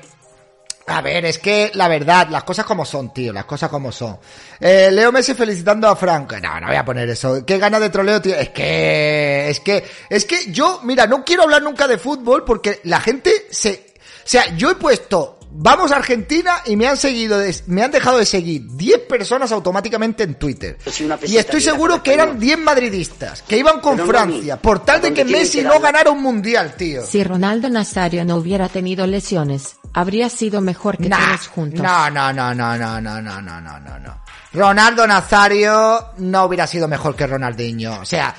[0.89, 4.17] a ver, es que la verdad, las cosas como son, tío, las cosas como son.
[4.59, 6.33] Eh, Leo Messi felicitando a Frank.
[6.41, 7.45] No, no voy a poner eso.
[7.45, 8.35] Qué gana de troleo, tío.
[8.35, 12.79] Es que, es que, es que yo, mira, no quiero hablar nunca de fútbol porque
[12.85, 13.87] la gente se,
[14.27, 18.17] o sea, yo he puesto, vamos a Argentina y me han seguido, me han dejado
[18.17, 20.77] de seguir 10 personas automáticamente en Twitter.
[21.25, 23.97] Y estoy seguro que eran 10 madridistas, que iban con.
[24.07, 27.05] Francia, por tal de ¿Dónde que Messi no ganara un mundial, tío.
[27.05, 31.81] Si Ronaldo Nazario no hubiera tenido lesiones, habría sido mejor que Nah, todos juntos.
[31.81, 34.21] No, no, no, no, no, no, no, no, no, no, no.
[34.53, 37.99] Ronaldo Nazario no hubiera sido mejor que Ronaldinho.
[38.01, 38.33] O sea,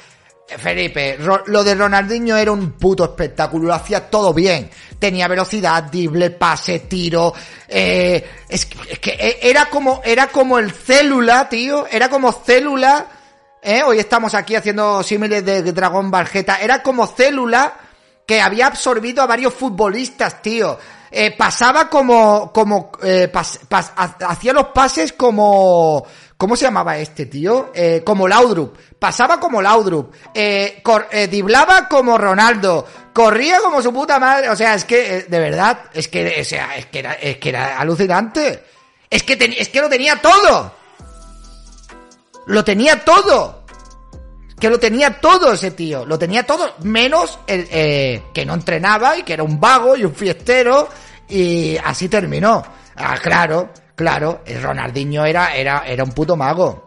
[0.57, 4.71] Felipe, lo de Ronaldinho era un puto espectáculo, lo hacía todo bien.
[4.99, 7.35] Tenía velocidad, drible, pase, tiro.
[7.69, 11.87] Eh, es, que- es que e- era como, era como el célula, tío.
[11.91, 13.07] Era como célula.
[13.63, 13.83] ¿eh?
[13.85, 16.57] Hoy estamos aquí haciendo símiles de Dragón Barjeta.
[16.57, 17.75] Era como célula
[18.27, 20.79] que había absorbido a varios futbolistas, tío.
[21.11, 26.05] Eh, pasaba como, como, eh, pas- pas- ha- hacía los pases como,
[26.37, 27.71] ¿cómo se llamaba este tío?
[27.75, 28.77] Eh, como Laudrup.
[28.99, 30.13] Pasaba como Laudrup.
[30.35, 32.87] Eh, cor- eh, diblaba como Ronaldo.
[33.13, 34.51] Corría como su puta madre.
[34.51, 37.39] O sea, es que, eh, de verdad, es que, o sea, es que era, es
[37.39, 38.65] que era alucinante.
[39.11, 40.73] Es que, ten- es que lo tenía todo.
[42.47, 43.65] Lo tenía todo
[44.59, 49.17] que lo tenía todo ese tío, lo tenía todo, menos el eh, que no entrenaba
[49.17, 50.89] y que era un vago y un fiestero
[51.29, 52.65] y así terminó.
[52.97, 56.87] Ah, claro, Claro, el Ronaldinho era, era, era un puto mago.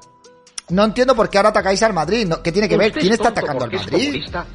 [0.70, 2.26] No entiendo por qué ahora atacáis al Madrid.
[2.26, 2.88] No, ¿Qué tiene que ver?
[2.88, 4.06] ¿Usted ¿Quién es está atacando al Madrid?
[4.06, 4.46] comunista?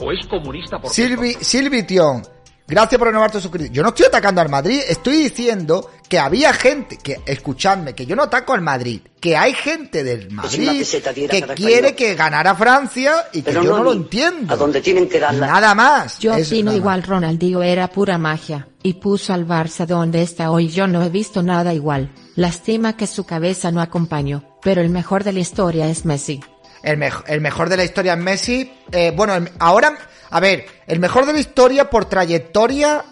[0.00, 2.20] ¿O es comunista es Silvi, Silvi Tion,
[2.66, 3.74] gracias por renovar tu suscripción.
[3.74, 8.14] Yo no estoy atacando al Madrid, estoy diciendo que había gente, que escuchadme, que yo
[8.16, 10.84] no ataco al Madrid, que hay gente del una Madrid
[11.30, 14.52] que quiere que ganara Francia y que Pero yo no no lo entiendo.
[14.52, 15.46] A donde tienen que darla.
[15.46, 16.18] Nada más.
[16.18, 20.68] Yo Eso opino igual, Ronaldinho era pura magia, y puso al Barça donde está hoy.
[20.68, 22.12] Yo no he visto nada igual.
[22.36, 26.40] Lástima que su cabeza no acompañó, pero el mejor de la historia es Messi.
[26.84, 28.72] El, el mejor de la historia es Messi.
[28.92, 29.96] Eh, bueno, ahora,
[30.30, 33.04] a ver, el mejor de la historia por trayectoria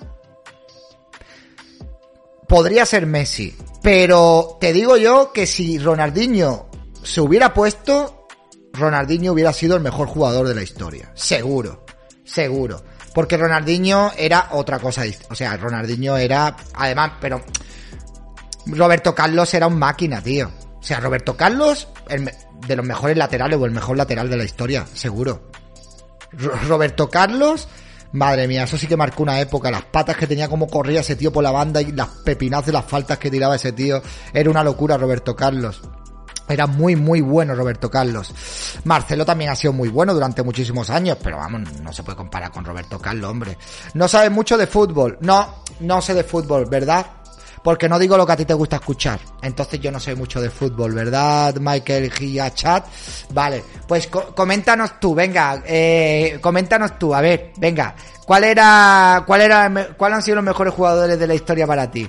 [2.46, 3.56] podría ser Messi.
[3.82, 6.68] Pero te digo yo que si Ronaldinho
[7.02, 8.26] se hubiera puesto,
[8.74, 11.10] Ronaldinho hubiera sido el mejor jugador de la historia.
[11.14, 11.84] Seguro,
[12.24, 12.82] seguro.
[13.14, 15.02] Porque Ronaldinho era otra cosa.
[15.30, 17.42] O sea, Ronaldinho era, además, pero
[18.66, 20.50] Roberto Carlos era un máquina, tío.
[20.78, 21.88] O sea, Roberto Carlos,
[22.66, 25.50] de los mejores laterales o el mejor lateral de la historia, seguro.
[26.32, 27.68] Ro- Roberto Carlos,
[28.12, 29.70] madre mía, eso sí que marcó una época.
[29.70, 32.72] Las patas que tenía, como corría ese tío por la banda y las pepinazos de
[32.72, 34.00] las faltas que tiraba ese tío.
[34.32, 35.82] Era una locura, Roberto Carlos.
[36.48, 38.34] Era muy, muy bueno Roberto Carlos.
[38.84, 42.50] Marcelo también ha sido muy bueno durante muchísimos años, pero vamos, no se puede comparar
[42.50, 43.56] con Roberto Carlos, hombre.
[43.94, 45.18] No sabes mucho de fútbol.
[45.20, 47.06] No, no sé de fútbol, ¿verdad?
[47.62, 49.20] Porque no digo lo que a ti te gusta escuchar.
[49.40, 52.86] Entonces yo no sé mucho de fútbol, ¿verdad, Michael Gia Chat?
[53.32, 57.94] Vale, pues co- coméntanos tú, venga, eh, coméntanos tú, a ver, venga.
[58.26, 62.08] ¿Cuál era, cuál era, cuál han sido los mejores jugadores de la historia para ti?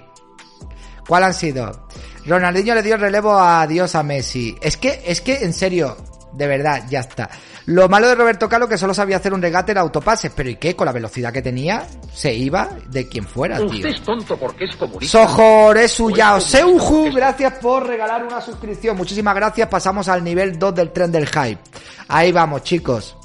[1.08, 1.88] ¿Cuál han sido?
[2.26, 4.56] Ronaldinho le dio el relevo a Dios a Messi.
[4.62, 5.98] Es que, es que, en serio,
[6.36, 7.30] de verdad, ya está.
[7.68, 10.56] Lo malo de Roberto Carlos que solo sabía hacer un regate en autopases, pero ¿y
[10.56, 10.76] qué?
[10.76, 13.68] Con la velocidad que tenía, se iba de quien fuera, tío.
[13.68, 15.26] Usted es tonto porque es comunista.
[15.26, 18.98] Sojoresu Yao Pues, Seuju, gracias por regalar una suscripción.
[18.98, 19.68] Muchísimas gracias.
[19.70, 21.60] Pasamos al nivel 2 del tren del hype.
[22.08, 23.16] Ahí vamos, chicos.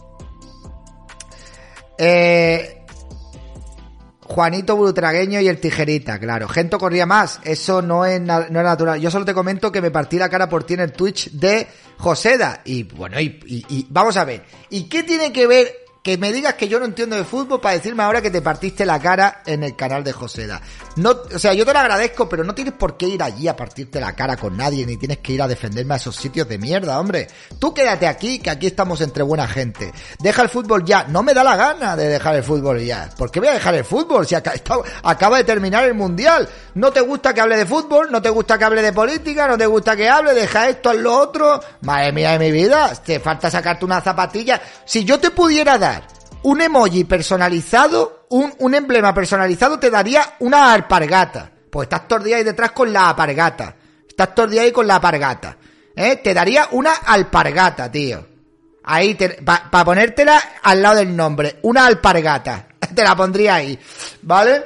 [1.98, 2.77] Eh,
[4.28, 6.48] Juanito Brutragueño y el tijerita, claro.
[6.48, 9.00] Gento corría más, eso no es, no es natural.
[9.00, 11.66] Yo solo te comento que me partí la cara por ti en el Twitch de
[11.96, 12.60] Joseda.
[12.66, 14.44] Y bueno, y vamos a ver.
[14.68, 17.74] ¿Y qué tiene que ver que me digas que yo no entiendo de fútbol para
[17.74, 20.58] decirme ahora que te partiste la cara en el canal de Joseda?
[20.96, 23.54] No, o sea, yo te lo agradezco, pero no tienes por qué ir allí a
[23.54, 26.56] partirte la cara con nadie, ni tienes que ir a defenderme a esos sitios de
[26.56, 27.28] mierda, hombre.
[27.58, 29.92] Tú quédate aquí, que aquí estamos entre buena gente.
[30.18, 31.04] Deja el fútbol ya.
[31.04, 33.10] No me da la gana de dejar el fútbol ya.
[33.14, 36.48] ¿Por qué voy a dejar el fútbol si acaba de terminar el mundial?
[36.74, 38.10] ¿No te gusta que hable de fútbol?
[38.10, 39.46] ¿No te gusta que hable de política?
[39.46, 40.32] ¿No te gusta que hable?
[40.32, 41.60] Deja esto, haz lo otro.
[41.82, 44.58] Madre mía de mi vida, te falta sacarte una zapatilla.
[44.86, 45.97] Si yo te pudiera dar
[46.48, 51.50] un emoji personalizado, un, un emblema personalizado, te daría una alpargata.
[51.70, 53.76] Pues estás todo ahí detrás con la alpargata.
[54.08, 55.58] Estás todo ahí con la alpargata.
[55.94, 56.16] ¿Eh?
[56.16, 58.26] Te daría una alpargata, tío.
[58.84, 61.58] Ahí, para ponértela al lado del nombre.
[61.62, 62.68] Una alpargata.
[62.94, 63.78] Te la pondría ahí.
[64.22, 64.64] ¿Vale?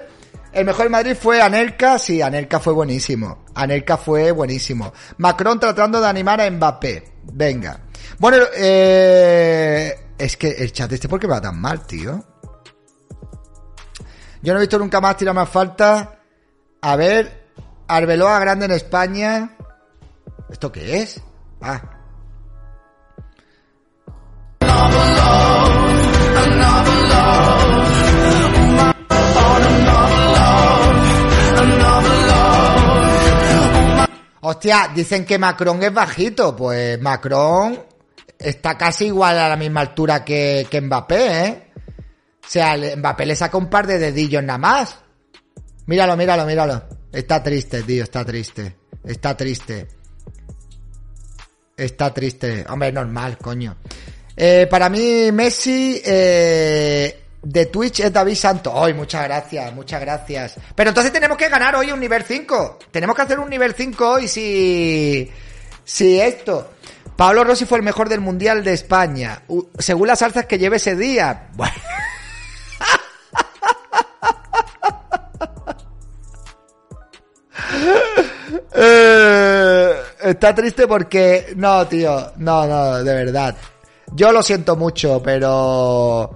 [0.52, 1.98] El mejor Madrid fue Anelka.
[1.98, 3.44] Sí, Anelka fue buenísimo.
[3.56, 4.92] Anelka fue buenísimo.
[5.16, 7.02] Macron tratando de animar a Mbappé.
[7.24, 7.80] Venga.
[8.18, 12.24] Bueno, eh, es que el chat este, ¿por qué va tan mal, tío?
[14.40, 16.20] Yo no he visto nunca más tirar más falta.
[16.80, 17.50] A ver,
[17.88, 19.56] Arbeloa grande en España.
[20.48, 21.20] ¿Esto qué es?
[21.60, 21.82] Ah.
[34.40, 36.54] Hostia, dicen que Macron es bajito.
[36.54, 37.91] Pues Macron
[38.44, 41.72] está casi igual a la misma altura que, que Mbappé, ¿eh?
[42.44, 44.98] O sea, Mbappé le saca un par de dedillos nada más.
[45.86, 46.82] Míralo, míralo, míralo.
[47.12, 48.76] Está triste, tío, está triste.
[49.04, 49.88] Está triste.
[51.76, 52.64] Está triste.
[52.68, 53.76] Hombre, normal, coño.
[54.36, 58.72] Eh, para mí, Messi eh, de Twitch es David Santos.
[58.74, 60.56] Hoy, muchas gracias, muchas gracias.
[60.74, 62.78] Pero entonces tenemos que ganar hoy un nivel 5.
[62.90, 65.30] Tenemos que hacer un nivel 5 hoy si.
[65.84, 66.70] Si esto.
[67.22, 69.42] Pablo Rossi fue el mejor del Mundial de España.
[69.78, 71.50] Según las alzas que lleve ese día.
[71.54, 71.72] Bueno.
[78.74, 79.92] Eh,
[80.24, 81.52] está triste porque...
[81.54, 82.32] No, tío.
[82.38, 83.56] No, no, de verdad.
[84.12, 86.28] Yo lo siento mucho, pero...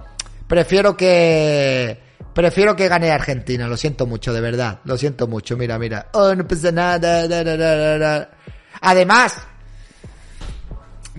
[0.47, 1.99] Prefiero que...
[2.33, 3.67] Prefiero que gane Argentina.
[3.67, 4.79] Lo siento mucho, de verdad.
[4.85, 5.57] Lo siento mucho.
[5.57, 6.07] Mira, mira.
[6.13, 7.27] Oh, no pasa nada.
[7.27, 8.29] da, da, da, da, da.
[8.79, 9.47] Además...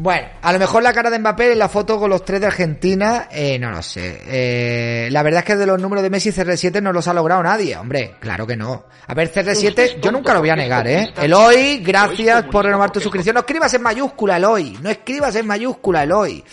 [0.01, 2.47] Bueno, a lo mejor la cara de Mbappé en la foto con los tres de
[2.47, 4.23] Argentina, eh, no lo sé.
[4.27, 7.43] Eh, la verdad es que de los números de Messi CR7 no los ha logrado
[7.43, 8.85] nadie, hombre, claro que no.
[9.09, 11.13] A ver, CR7, yo nunca lo voy a negar, ¿eh?
[11.21, 13.35] Eloy, gracias por renovar tu suscripción.
[13.35, 16.45] No escribas en mayúscula, Eloy, no escribas en mayúscula, Eloy.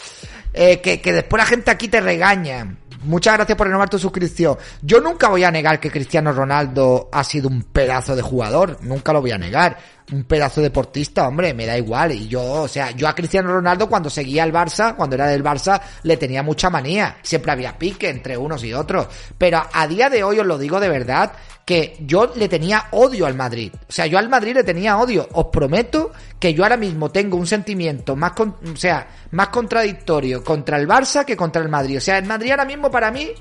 [0.51, 2.75] Eh, que, que después la gente aquí te regaña.
[3.03, 4.57] Muchas gracias por renovar tu suscripción.
[4.81, 8.79] Yo nunca voy a negar que Cristiano Ronaldo ha sido un pedazo de jugador.
[8.81, 9.77] Nunca lo voy a negar.
[10.11, 12.11] Un pedazo deportista, hombre, me da igual.
[12.11, 15.43] Y yo, o sea, yo a Cristiano Ronaldo cuando seguía el Barça, cuando era del
[15.43, 17.17] Barça, le tenía mucha manía.
[17.23, 19.07] Siempre había pique entre unos y otros.
[19.37, 21.31] Pero a día de hoy os lo digo de verdad,
[21.65, 23.71] que yo le tenía odio al Madrid.
[23.89, 25.27] O sea, yo al Madrid le tenía odio.
[25.33, 30.43] Os prometo que yo ahora mismo tengo un sentimiento más, con- o sea, más contradictorio
[30.43, 31.97] contra el Barça que contra el Madrid.
[31.97, 33.31] O sea, el Madrid ahora mismo para mí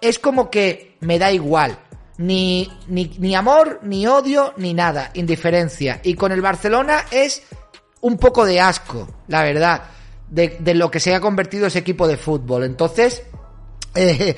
[0.00, 1.78] es como que me da igual.
[2.22, 5.10] Ni, ni, ni amor, ni odio, ni nada.
[5.14, 6.00] Indiferencia.
[6.04, 7.42] Y con el Barcelona es
[8.00, 9.82] un poco de asco, la verdad,
[10.28, 12.64] de, de lo que se ha convertido ese equipo de fútbol.
[12.64, 13.24] Entonces,
[13.94, 14.36] eh,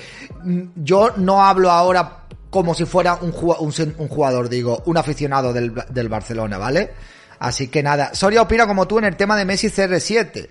[0.76, 6.08] yo no hablo ahora como si fuera un, un jugador, digo, un aficionado del, del
[6.08, 6.92] Barcelona, ¿vale?
[7.38, 10.48] Así que nada, Soria opina como tú en el tema de Messi CR7.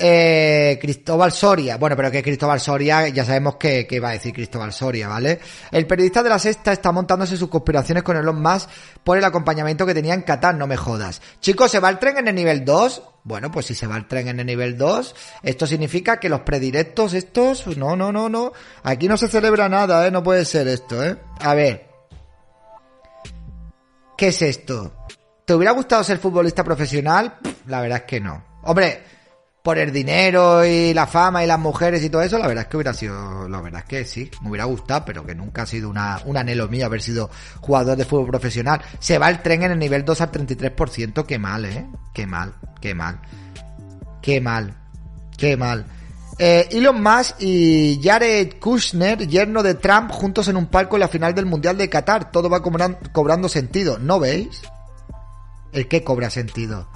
[0.00, 4.32] Eh, Cristóbal Soria, bueno, pero que Cristóbal Soria, ya sabemos que, que va a decir
[4.32, 5.40] Cristóbal Soria, ¿vale?
[5.72, 8.68] El periodista de la sexta está montándose sus conspiraciones con Elon Musk
[9.02, 11.20] por el acompañamiento que tenía en Qatar, no me jodas.
[11.40, 13.02] Chicos, ¿se va el tren en el nivel 2?
[13.24, 16.42] Bueno, pues si se va el tren en el nivel 2, esto significa que los
[16.42, 18.52] predirectos estos, no, no, no, no,
[18.84, 20.12] aquí no se celebra nada, ¿eh?
[20.12, 21.16] No puede ser esto, ¿eh?
[21.40, 21.88] A ver.
[24.16, 24.92] ¿Qué es esto?
[25.44, 27.38] ¿Te hubiera gustado ser futbolista profesional?
[27.66, 28.44] La verdad es que no.
[28.62, 29.02] Hombre,
[29.62, 32.68] por el dinero y la fama y las mujeres y todo eso, la verdad es
[32.70, 35.66] que hubiera sido, la verdad es que sí, me hubiera gustado, pero que nunca ha
[35.66, 37.28] sido una, un anhelo mío haber sido
[37.60, 38.80] jugador de fútbol profesional.
[38.98, 42.54] Se va el tren en el nivel 2 al 33%, qué mal, eh, qué mal,
[42.80, 43.20] qué mal,
[44.22, 44.74] qué mal,
[45.36, 45.86] qué mal.
[46.38, 51.08] Eh, Elon Musk y Jared Kushner, yerno de Trump, juntos en un palco en la
[51.08, 52.30] final del Mundial de Qatar.
[52.30, 54.62] Todo va cobran- cobrando sentido, ¿no veis?
[55.72, 56.88] ¿El qué cobra sentido?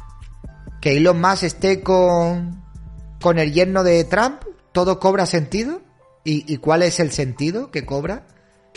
[0.82, 2.60] Que Elon Musk esté con,
[3.20, 5.80] con el yerno de Trump, todo cobra sentido.
[6.24, 8.26] ¿Y, cuál es el sentido que cobra?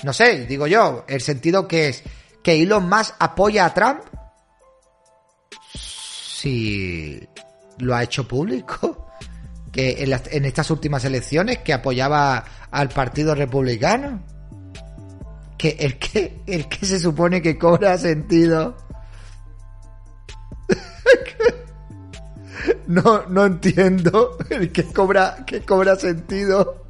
[0.04, 2.04] No sé, digo yo, el sentido que es
[2.44, 4.02] que Elon Musk apoya a Trump.
[5.74, 7.28] Si
[7.80, 9.08] lo ha hecho público,
[9.72, 14.24] que en estas últimas elecciones que apoyaba al Partido Republicano.
[15.58, 18.85] Que el que, el que se supone que cobra sentido.
[22.88, 24.38] No, no entiendo
[24.74, 26.84] que cobra, que cobra sentido.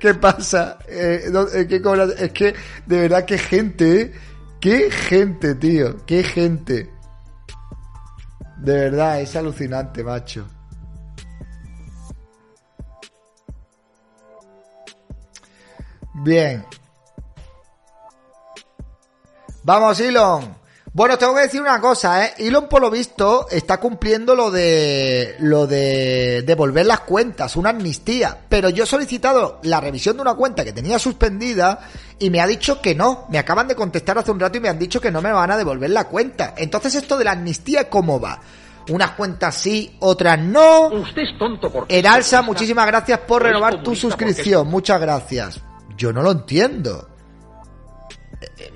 [0.00, 0.78] ¿Qué pasa?
[0.88, 2.06] Eh, eh, ¿qué cobra?
[2.18, 2.54] Es que,
[2.86, 4.12] de verdad, qué gente, ¿eh?
[4.60, 6.04] Qué gente, tío.
[6.06, 6.90] Qué gente.
[8.56, 10.48] De verdad, es alucinante, macho.
[16.14, 16.64] Bien.
[19.62, 20.56] Vamos, Elon.
[20.98, 22.34] Bueno, tengo que decir una cosa, ¿eh?
[22.38, 28.36] Elon, por lo visto, está cumpliendo lo de lo de devolver las cuentas, una amnistía.
[28.48, 31.78] Pero yo he solicitado la revisión de una cuenta que tenía suspendida
[32.18, 33.26] y me ha dicho que no.
[33.30, 35.52] Me acaban de contestar hace un rato y me han dicho que no me van
[35.52, 36.54] a devolver la cuenta.
[36.56, 38.40] Entonces, esto de la amnistía, ¿cómo va?
[38.88, 40.88] Unas cuentas sí, otras no.
[40.88, 41.96] Usted es tonto porque...
[41.96, 44.66] Eralsa, muchísimas gracias por renovar tu suscripción.
[44.66, 45.60] Muchas gracias.
[45.96, 47.06] Yo no lo entiendo.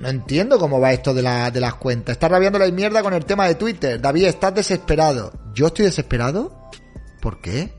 [0.02, 2.14] Eh, No entiendo cómo va esto de, de las cuentas.
[2.14, 4.00] Está rabiando la mierda con el tema de Twitter.
[4.00, 5.32] David, estás desesperado.
[5.54, 6.70] ¿Yo estoy desesperado?
[7.20, 7.72] ¿Por qué?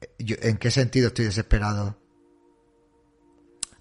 [0.00, 1.96] Eh, ¿En qué sentido estoy desesperado?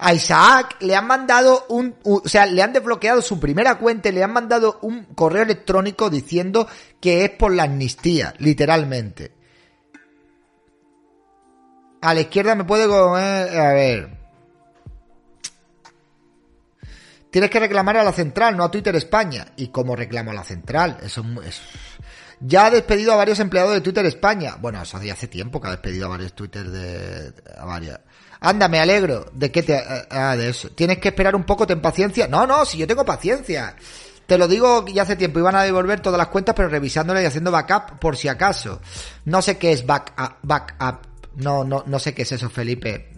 [0.03, 4.13] A Isaac le han mandado un, o sea, le han desbloqueado su primera cuenta y
[4.13, 6.67] le han mandado un correo electrónico diciendo
[6.99, 9.31] que es por la amnistía, literalmente.
[12.01, 14.20] A la izquierda me puede comer, a ver.
[17.31, 19.47] Tienes que reclamar a la central, no a Twitter España.
[19.55, 20.97] ¿Y cómo reclamo a la central?
[21.01, 21.61] Eso es
[22.41, 24.57] Ya ha despedido a varios empleados de Twitter España.
[24.59, 27.33] Bueno, eso hace tiempo que ha despedido a varios Twitter de...
[27.57, 28.01] a varias.
[28.41, 29.27] Anda, me alegro.
[29.33, 29.81] ¿De qué te...?
[30.09, 30.71] Ah, de eso.
[30.71, 32.27] Tienes que esperar un poco, ten paciencia.
[32.27, 33.77] No, no, si yo tengo paciencia.
[34.25, 35.39] Te lo digo ya hace tiempo.
[35.39, 38.81] Iban a devolver todas las cuentas, pero revisándolas y haciendo backup por si acaso.
[39.23, 40.37] No sé qué es backup.
[40.41, 41.07] backup.
[41.35, 43.13] No, no, no sé qué es eso, Felipe.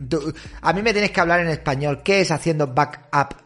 [0.61, 2.01] A mí me tienes que hablar en español.
[2.03, 3.42] ¿Qué es haciendo backup?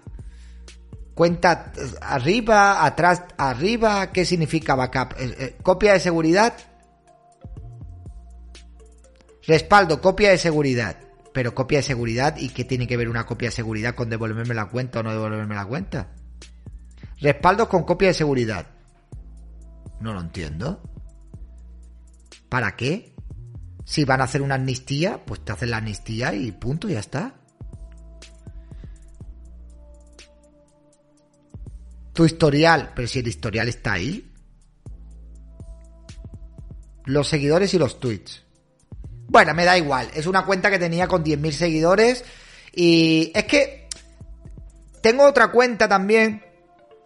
[1.17, 4.11] Cuenta arriba, atrás, arriba.
[4.11, 5.13] ¿Qué significa backup?
[5.17, 6.53] Eh, eh, ¿Copia de seguridad?
[9.47, 10.95] Respaldo, copia de seguridad.
[11.33, 14.53] Pero copia de seguridad, ¿y qué tiene que ver una copia de seguridad con devolverme
[14.53, 16.11] la cuenta o no devolverme la cuenta?
[17.19, 18.67] Respaldos con copia de seguridad.
[19.99, 20.83] No lo entiendo.
[22.47, 23.15] ¿Para qué?
[23.85, 27.33] Si van a hacer una amnistía, pues te hacen la amnistía y punto, ya está.
[32.17, 34.27] Tu historial, pero si el historial está ahí.
[37.05, 38.43] Los seguidores y los tweets.
[39.27, 40.09] Bueno, me da igual.
[40.15, 42.25] Es una cuenta que tenía con 10.000 seguidores.
[42.73, 43.87] Y es que
[44.99, 46.43] tengo otra cuenta también.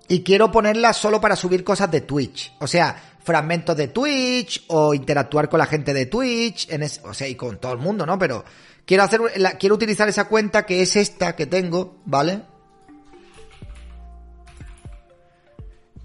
[0.08, 2.54] Y quiero ponerla solo para subir cosas de Twitch.
[2.62, 6.70] O sea, fragmentos de Twitch o interactuar con la gente de Twitch.
[6.70, 8.18] En o sea, y con todo el mundo, ¿no?
[8.18, 8.46] Pero
[8.86, 9.20] quiero hacer,
[9.60, 12.44] quiero utilizar esa cuenta que es esta que tengo, ¿vale?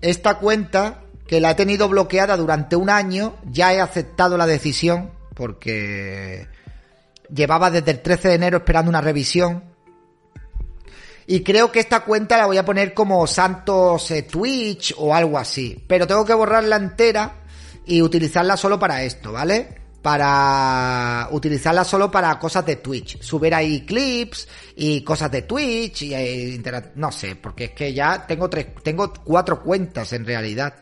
[0.01, 5.11] Esta cuenta que la he tenido bloqueada durante un año, ya he aceptado la decisión
[5.35, 6.49] porque
[7.33, 9.65] llevaba desde el 13 de enero esperando una revisión.
[11.27, 15.39] Y creo que esta cuenta la voy a poner como Santos eh, Twitch o algo
[15.39, 15.85] así.
[15.89, 17.43] Pero tengo que borrarla entera
[17.85, 19.86] y utilizarla solo para esto, ¿vale?
[20.07, 23.21] Para utilizarla solo para cosas de Twitch.
[23.21, 24.47] Subir ahí clips
[24.77, 26.63] y cosas de Twitch y eh,
[26.95, 30.75] no sé, porque es que ya tengo tres, tengo cuatro cuentas en realidad.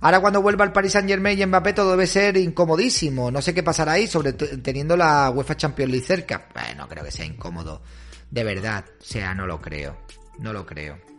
[0.00, 3.30] Ahora cuando vuelva al Paris Saint Germain y Mbappé todo debe ser incomodísimo.
[3.30, 6.48] No sé qué pasará ahí, sobre teniendo la UEFA Champions League cerca.
[6.54, 7.82] Bueno, creo que sea incómodo.
[8.30, 8.86] De verdad.
[8.98, 9.94] O sea, no lo creo.
[10.38, 11.11] No lo creo.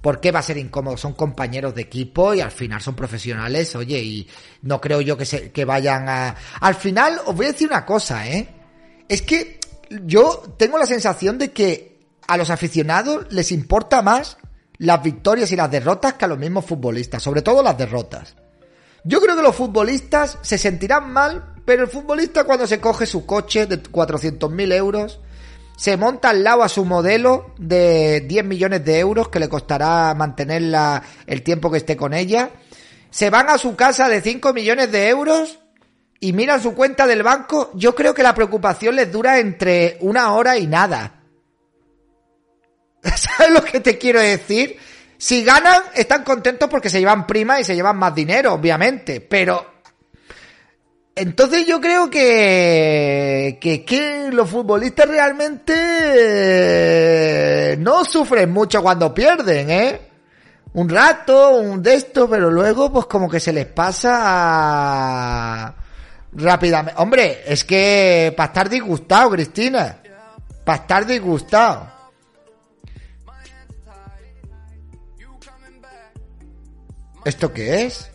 [0.00, 0.96] ¿Por qué va a ser incómodo?
[0.96, 4.28] Son compañeros de equipo y al final son profesionales, oye, y
[4.62, 6.36] no creo yo que, se, que vayan a...
[6.60, 8.48] Al final, os voy a decir una cosa, ¿eh?
[9.08, 9.58] Es que
[10.04, 14.36] yo tengo la sensación de que a los aficionados les importa más
[14.76, 18.36] las victorias y las derrotas que a los mismos futbolistas, sobre todo las derrotas.
[19.04, 23.26] Yo creo que los futbolistas se sentirán mal, pero el futbolista cuando se coge su
[23.26, 25.20] coche de 400.000 euros,
[25.78, 30.12] se monta al lado a su modelo de 10 millones de euros que le costará
[30.12, 32.50] mantenerla el tiempo que esté con ella,
[33.10, 35.60] se van a su casa de 5 millones de euros
[36.18, 40.32] y miran su cuenta del banco, yo creo que la preocupación les dura entre una
[40.32, 41.22] hora y nada.
[43.02, 44.76] ¿Sabes lo que te quiero decir?
[45.16, 49.20] Si ganan, están contentos porque se llevan prima y se llevan más dinero, obviamente.
[49.20, 49.77] Pero.
[51.20, 53.58] Entonces yo creo que.
[53.60, 55.74] que, que los futbolistas realmente.
[57.72, 60.00] eh, no sufren mucho cuando pierden, ¿eh?
[60.74, 64.14] Un rato, un de esto, pero luego, pues como que se les pasa.
[66.32, 67.02] rápidamente.
[67.02, 68.32] Hombre, es que.
[68.36, 70.00] para estar disgustado, Cristina.
[70.64, 71.98] Para estar disgustado.
[77.24, 78.08] ¿Esto qué es?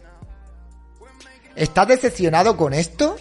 [1.56, 3.16] ¿Estás decepcionado con esto?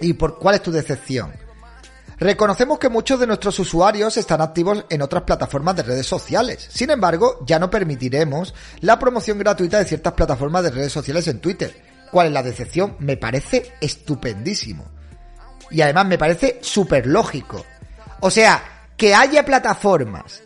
[0.00, 1.32] ¿Y por cuál es tu decepción?
[2.18, 6.66] Reconocemos que muchos de nuestros usuarios están activos en otras plataformas de redes sociales.
[6.70, 11.40] Sin embargo, ya no permitiremos la promoción gratuita de ciertas plataformas de redes sociales en
[11.40, 11.76] Twitter.
[12.10, 12.96] ¿Cuál es la decepción?
[13.00, 14.86] Me parece estupendísimo.
[15.70, 17.64] Y además me parece súper lógico.
[18.20, 20.42] O sea, que haya plataformas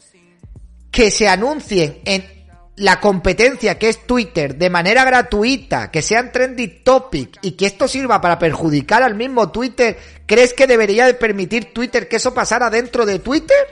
[0.90, 2.39] que se anuncien en
[2.80, 7.86] la competencia que es Twitter de manera gratuita, que sean trendy topic y que esto
[7.86, 12.70] sirva para perjudicar al mismo Twitter, ¿crees que debería de permitir Twitter que eso pasara
[12.70, 13.66] dentro de Twitter?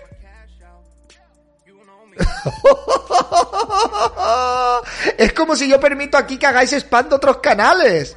[5.16, 8.14] es como si yo permito aquí que hagáis spam de otros canales.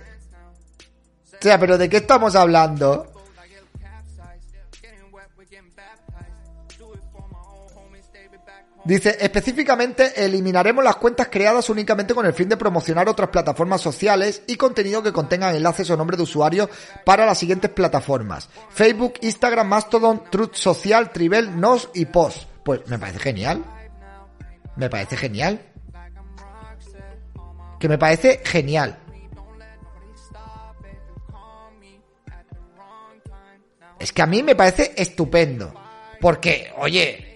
[1.34, 3.11] O sea, pero ¿de qué estamos hablando?
[8.84, 14.42] Dice, específicamente eliminaremos las cuentas creadas únicamente con el fin de promocionar otras plataformas sociales
[14.48, 16.68] y contenido que contengan enlaces o nombre de usuario
[17.06, 18.50] para las siguientes plataformas.
[18.70, 22.48] Facebook, Instagram, Mastodon, Truth Social, Trivel, Nos y Post.
[22.64, 23.64] Pues me parece genial.
[24.76, 25.62] Me parece genial.
[27.80, 28.98] Que me parece genial.
[34.00, 35.72] Es que a mí me parece estupendo.
[36.20, 37.31] Porque, oye,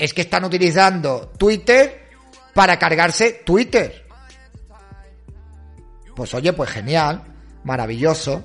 [0.00, 2.08] es que están utilizando Twitter
[2.54, 4.06] para cargarse Twitter.
[6.16, 7.22] Pues oye, pues genial,
[7.64, 8.42] maravilloso.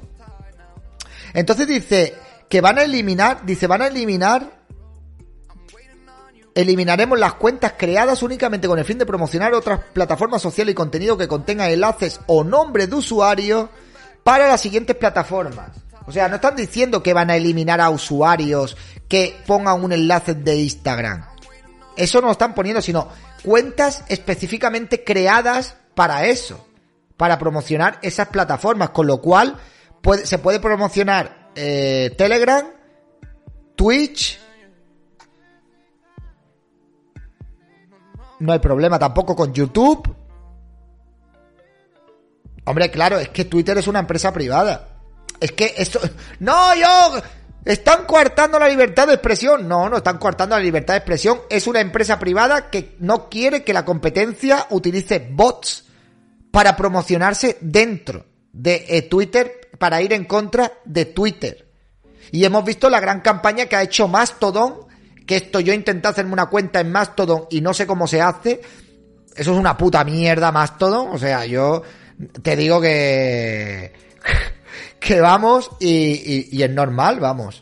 [1.33, 2.13] Entonces dice
[2.49, 4.65] que van a eliminar, dice, van a eliminar
[6.53, 11.17] eliminaremos las cuentas creadas únicamente con el fin de promocionar otras plataformas sociales y contenido
[11.17, 13.69] que contengan enlaces o nombres de usuario
[14.23, 15.69] para las siguientes plataformas.
[16.05, 18.75] O sea, no están diciendo que van a eliminar a usuarios
[19.07, 21.34] que pongan un enlace de Instagram.
[21.97, 23.07] Eso no lo están poniendo, sino
[23.43, 26.67] cuentas específicamente creadas para eso,
[27.17, 29.57] para promocionar esas plataformas, con lo cual
[30.23, 32.65] se puede promocionar eh, Telegram,
[33.75, 34.39] Twitch,
[38.39, 40.15] no hay problema tampoco con YouTube,
[42.65, 44.89] Hombre, claro, es que Twitter es una empresa privada.
[45.39, 45.99] Es que esto...
[46.39, 47.21] No, yo...
[47.65, 49.67] Están coartando la libertad de expresión.
[49.67, 51.41] No, no están coartando la libertad de expresión.
[51.49, 55.85] Es una empresa privada que no quiere que la competencia utilice bots
[56.51, 61.67] para promocionarse dentro de eh, Twitter, para ir en contra de Twitter.
[62.31, 64.85] Y hemos visto la gran campaña que ha hecho Mastodon,
[65.25, 68.61] que esto yo intenté hacerme una cuenta en Mastodon y no sé cómo se hace.
[69.35, 71.09] Eso es una puta mierda Mastodon.
[71.11, 71.81] O sea, yo
[72.43, 73.91] te digo que...
[75.05, 77.61] que vamos y, es normal, vamos.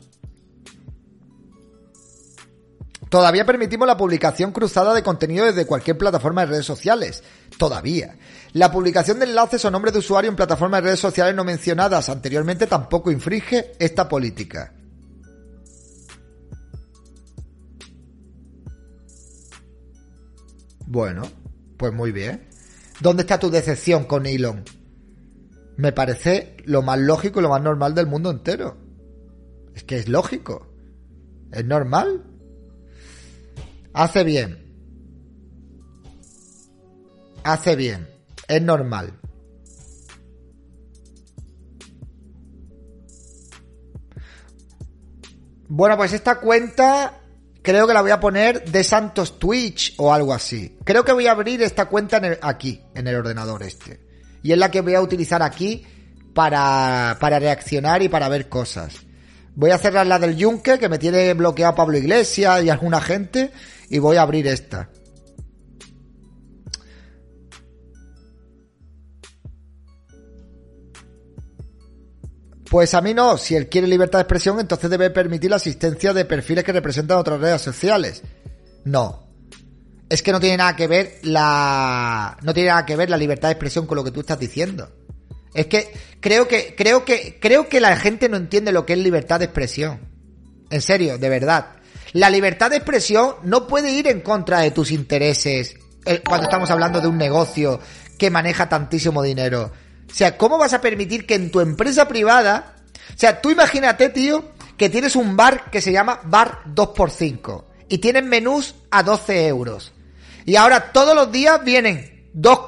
[3.09, 7.21] Todavía permitimos la publicación cruzada de contenido desde cualquier plataforma de redes sociales.
[7.57, 8.15] Todavía.
[8.53, 12.07] La publicación de enlaces o nombres de usuario en plataformas de redes sociales no mencionadas
[12.07, 14.73] anteriormente tampoco infringe esta política.
[20.87, 21.23] Bueno,
[21.75, 22.47] pues muy bien.
[23.01, 24.63] ¿Dónde está tu decepción con Elon?
[25.77, 28.77] Me parece lo más lógico y lo más normal del mundo entero.
[29.75, 30.67] Es que es lógico.
[31.51, 32.23] Es normal.
[33.93, 34.59] Hace bien.
[37.43, 38.07] Hace bien.
[38.47, 39.19] Es normal.
[45.67, 47.19] Bueno, pues esta cuenta
[47.63, 50.77] creo que la voy a poner de Santos Twitch o algo así.
[50.83, 54.02] Creo que voy a abrir esta cuenta aquí, en el ordenador este.
[54.43, 55.83] Y es la que voy a utilizar aquí
[56.33, 58.93] para, para reaccionar y para ver cosas.
[59.55, 63.51] Voy a cerrar la del Yunque, que me tiene bloqueado Pablo Iglesias y alguna gente,
[63.89, 64.89] y voy a abrir esta.
[72.73, 76.11] Pues a mí no, si él quiere libertad de expresión, entonces debe permitir la asistencia
[76.11, 78.23] de perfiles que representan otras redes sociales.
[78.83, 79.27] No.
[80.13, 82.37] Es que no tiene nada que ver la.
[82.43, 84.91] No tiene nada que ver la libertad de expresión con lo que tú estás diciendo.
[85.55, 88.99] Es que creo que, creo que, creo que la gente no entiende lo que es
[88.99, 90.01] libertad de expresión.
[90.69, 91.77] En serio, de verdad.
[92.11, 96.69] La libertad de expresión no puede ir en contra de tus intereses eh, cuando estamos
[96.69, 97.79] hablando de un negocio
[98.15, 99.71] que maneja tantísimo dinero.
[100.07, 102.75] O sea, ¿cómo vas a permitir que en tu empresa privada,
[103.15, 107.97] o sea, tú imagínate, tío, que tienes un bar que se llama Bar 2x5 y
[107.97, 109.92] tienes menús a 12 euros.
[110.45, 112.59] Y ahora todos los días vienen dos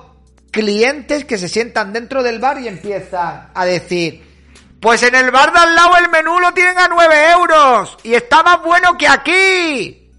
[0.51, 4.23] clientes que se sientan dentro del bar y empiezan a decir,
[4.79, 8.13] pues en el bar de al lado el menú lo tienen a 9 euros y
[8.13, 10.11] está más bueno que aquí.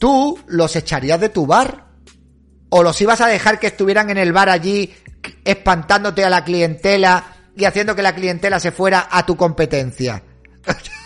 [0.00, 1.86] ¿Tú los echarías de tu bar?
[2.70, 4.92] ¿O los ibas a dejar que estuvieran en el bar allí
[5.44, 10.22] espantándote a la clientela y haciendo que la clientela se fuera a tu competencia?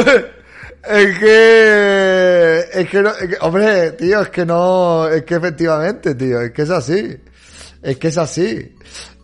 [0.00, 6.52] es que, es que, no, hombre, tío, es que no, es que efectivamente, tío, es
[6.52, 7.16] que es así,
[7.82, 8.74] es que es así,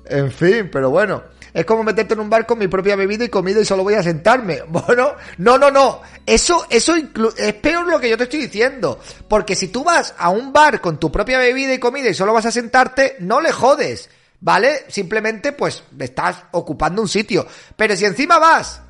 [0.07, 3.29] en fin, pero bueno, es como meterte en un bar con mi propia bebida y
[3.29, 7.99] comida y solo voy a sentarme, bueno, no, no, no, eso, eso es peor lo
[7.99, 11.39] que yo te estoy diciendo, porque si tú vas a un bar con tu propia
[11.39, 14.09] bebida y comida y solo vas a sentarte, no le jodes,
[14.41, 14.85] ¿vale?
[14.89, 17.47] Simplemente, pues, estás ocupando un sitio,
[17.77, 18.83] pero si encima vas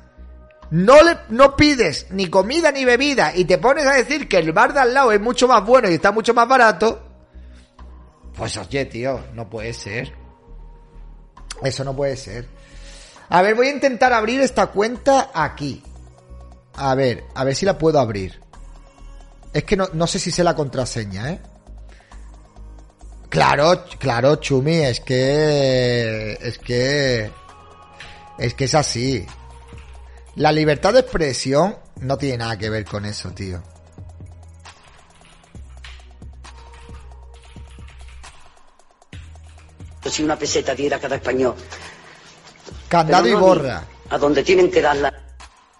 [0.71, 4.51] no le no pides ni comida ni bebida y te pones a decir que el
[4.51, 7.09] bar de al lado es mucho más bueno y está mucho más barato,
[8.39, 10.13] pues oye, tío, no puede ser.
[11.61, 12.47] Eso no puede ser.
[13.27, 15.83] A ver, voy a intentar abrir esta cuenta aquí.
[16.75, 18.39] A ver, a ver si la puedo abrir.
[19.51, 21.39] Es que no, no sé si sé la contraseña, ¿eh?
[23.27, 26.37] Claro, claro, Chumi, es que...
[26.41, 27.29] Es que...
[28.37, 29.25] Es que es así.
[30.35, 33.61] La libertad de expresión no tiene nada que ver con eso, tío.
[40.05, 41.55] Si una peseta diera cada español.
[42.87, 43.83] Candado y borra.
[44.09, 45.13] A donde tienen que darla.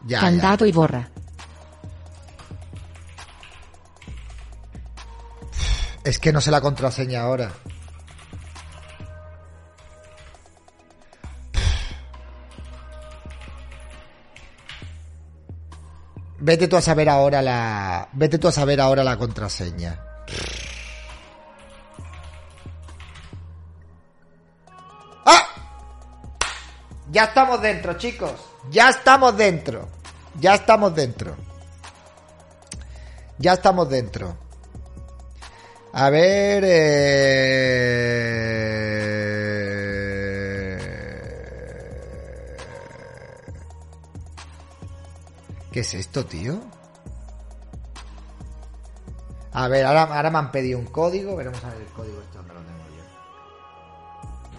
[0.02, 0.20] Ya, ya.
[0.20, 1.10] Candado y borra.
[6.04, 7.52] Es que no sé la contraseña ahora.
[16.42, 18.08] Vete tú a saber ahora la.
[18.14, 20.00] Vete tú a saber ahora la contraseña.
[25.26, 25.46] ¡Ah!
[27.12, 28.32] Ya estamos dentro, chicos.
[28.72, 29.90] Ya estamos dentro.
[30.40, 31.36] Ya estamos dentro.
[33.38, 34.38] Ya estamos dentro.
[35.92, 36.64] A ver.
[36.66, 37.90] eh,
[45.80, 46.60] ¿Qué es esto, tío?
[49.54, 51.38] A ver, ahora, ahora me han pedido un código.
[51.38, 52.80] Veremos a ver el código este donde lo tengo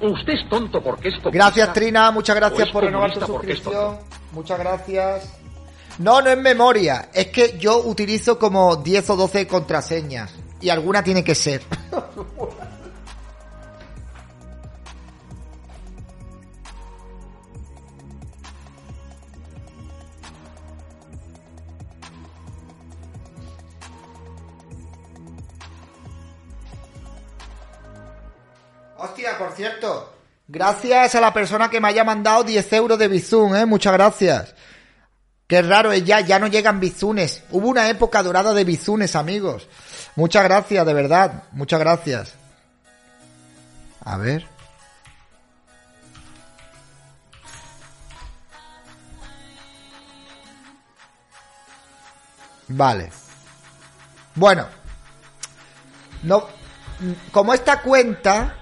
[0.01, 0.13] yo.
[0.15, 1.23] Usted es tonto porque es.
[1.23, 2.11] Gracias, Trina.
[2.11, 3.99] Muchas gracias por renovar tu suscripción.
[4.33, 5.31] Muchas gracias.
[5.99, 7.11] No, no es memoria.
[7.13, 10.35] Es que yo utilizo como 10 o 12 contraseñas.
[10.63, 11.61] Y alguna tiene que ser.
[29.03, 30.13] Hostia, por cierto,
[30.47, 33.65] gracias a la persona que me haya mandado 10 euros de Bizum, ¿eh?
[33.65, 34.55] Muchas gracias.
[35.47, 37.43] Qué raro es ya, ya no llegan bizunes.
[37.51, 39.69] Hubo una época dorada de bizunes, amigos.
[40.17, 41.45] Muchas gracias, de verdad.
[41.53, 42.35] Muchas gracias.
[44.05, 44.47] A ver.
[52.69, 53.11] Vale.
[54.35, 54.67] Bueno.
[56.23, 56.47] No.
[57.33, 58.59] Como esta cuenta.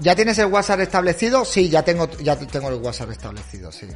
[0.00, 1.44] ¿Ya tienes el WhatsApp establecido?
[1.44, 3.88] Sí, ya tengo, ya tengo el WhatsApp establecido, sí.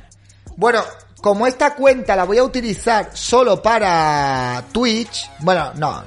[0.56, 0.82] Bueno,
[1.20, 6.02] como esta cuenta la voy a utilizar solo para Twitch, bueno, no,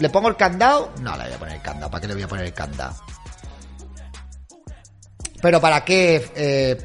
[0.00, 0.92] ¿le pongo el candado?
[1.00, 2.94] No le voy a poner el candado, ¿para qué le voy a poner el candado?
[5.40, 6.30] Pero ¿para qué?
[6.34, 6.78] Eh,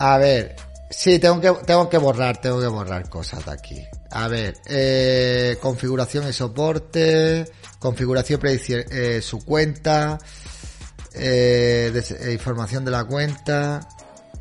[0.00, 0.54] A ver,
[0.90, 3.84] sí, tengo que, tengo que borrar, tengo que borrar cosas de aquí.
[4.10, 10.18] A ver, eh, configuración y soporte, configuración eh, su cuenta,
[11.14, 13.86] eh, eh, información de la cuenta.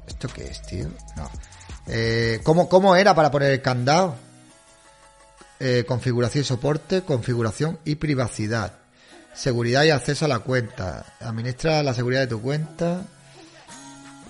[0.08, 0.88] ¿Esto qué es, tío?
[1.16, 1.30] No.
[1.88, 4.16] Eh, ¿cómo, ¿Cómo era para poner el candado?
[5.60, 8.74] Eh, configuración y soporte, configuración y privacidad.
[9.34, 11.06] Seguridad y acceso a la cuenta.
[11.20, 13.02] Administra la seguridad de tu cuenta.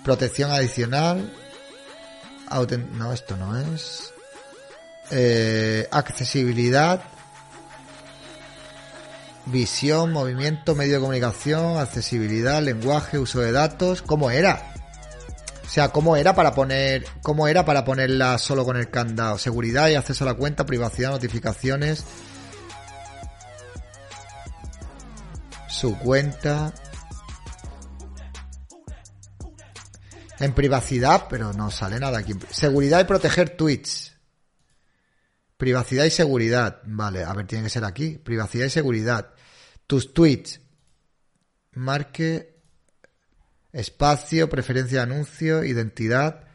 [0.04, 1.32] Protección adicional.
[2.94, 4.12] No, esto no es.
[5.10, 7.02] Eh, accesibilidad.
[9.46, 14.02] Visión, movimiento, medio de comunicación, accesibilidad, lenguaje, uso de datos.
[14.02, 14.74] ¿Cómo era?
[15.64, 19.38] O sea, ¿cómo era para poner, cómo era para ponerla solo con el candado?
[19.38, 22.04] Seguridad y acceso a la cuenta, privacidad, notificaciones.
[25.68, 26.72] Su cuenta.
[30.40, 32.34] En privacidad, pero no sale nada aquí.
[32.50, 34.07] Seguridad y proteger tweets.
[35.58, 36.80] Privacidad y seguridad.
[36.84, 38.16] Vale, a ver, tiene que ser aquí.
[38.16, 39.34] Privacidad y seguridad.
[39.88, 40.60] Tus tweets.
[41.72, 42.56] Marque.
[43.72, 46.46] Espacio, preferencia de anuncio, identidad.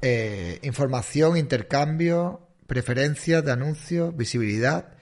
[0.00, 4.94] Eh, información, intercambio, preferencias de anuncio, visibilidad.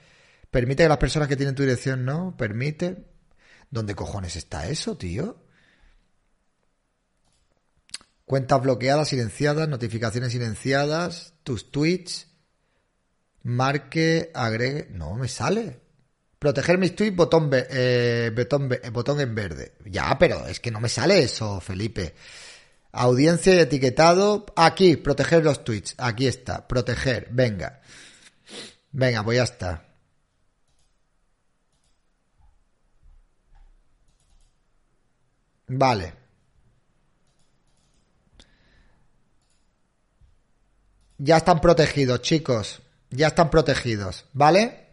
[0.49, 2.35] Permite que las personas que tienen tu dirección no.
[2.35, 3.05] Permite.
[3.69, 5.42] ¿Dónde cojones está eso, tío?
[8.33, 12.29] Cuentas bloqueadas, silenciadas, notificaciones silenciadas, tus tweets,
[13.43, 14.87] marque, agregue.
[14.89, 15.79] No me sale.
[16.39, 19.75] Proteger mis tweets, botón, eh, botón, botón en verde.
[19.85, 22.15] Ya, pero es que no me sale eso, Felipe.
[22.93, 24.47] Audiencia y etiquetado.
[24.55, 25.93] Aquí, proteger los tweets.
[25.99, 27.27] Aquí está, proteger.
[27.29, 27.81] Venga.
[28.93, 29.85] Venga, pues ya está.
[35.67, 36.22] Vale.
[41.23, 42.81] Ya están protegidos, chicos.
[43.09, 44.87] Ya están protegidos, ¿vale?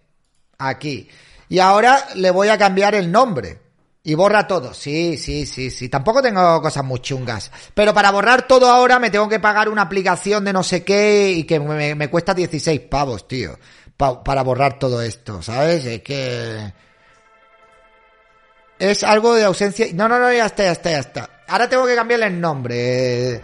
[0.58, 1.08] Aquí.
[1.48, 3.58] Y ahora le voy a cambiar el nombre.
[4.04, 4.72] Y borra todo.
[4.72, 5.88] Sí, sí, sí, sí.
[5.88, 7.50] Tampoco tengo cosas muy chungas.
[7.74, 11.32] Pero para borrar todo ahora me tengo que pagar una aplicación de no sé qué
[11.32, 13.58] y que me, cuesta 16 pavos, tío.
[13.96, 15.84] Pa- para borrar todo esto, ¿sabes?
[15.84, 16.72] Es que...
[18.78, 19.86] Es algo de ausencia...
[19.94, 21.30] No, no, no, ya está, ya está, ya está.
[21.48, 23.40] Ahora tengo que cambiarle el nombre.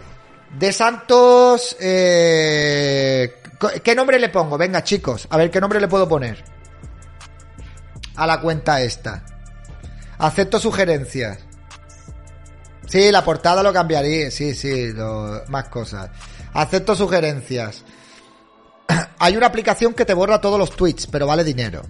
[0.51, 1.75] De Santos...
[1.79, 3.41] eh,
[3.83, 4.57] ¿Qué nombre le pongo?
[4.57, 5.27] Venga, chicos.
[5.31, 6.43] A ver, ¿qué nombre le puedo poner?
[8.15, 9.23] A la cuenta esta.
[10.19, 11.39] Acepto sugerencias.
[12.87, 14.29] Sí, la portada lo cambiaría.
[14.31, 16.09] Sí, sí, lo- más cosas.
[16.53, 17.83] Acepto sugerencias.
[19.19, 21.81] Hay una aplicación que te borra todos los tweets, pero vale dinero.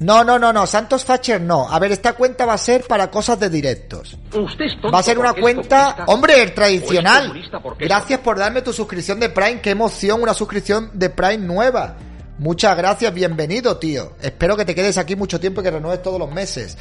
[0.00, 0.66] No, no, no, no.
[0.66, 1.68] Santos Thatcher no.
[1.68, 4.16] A ver, esta cuenta va a ser para cosas de directos.
[4.32, 7.32] Usted es tonto Va a ser una cuenta, hombre, es tradicional.
[7.78, 9.60] Gracias por darme tu suscripción de Prime.
[9.60, 11.96] Qué emoción, una suscripción de Prime nueva.
[12.38, 14.12] Muchas gracias, bienvenido, tío.
[14.22, 16.78] Espero que te quedes aquí mucho tiempo y que renueves todos los meses.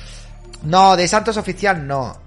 [0.61, 2.21] No, de Santos Oficial no.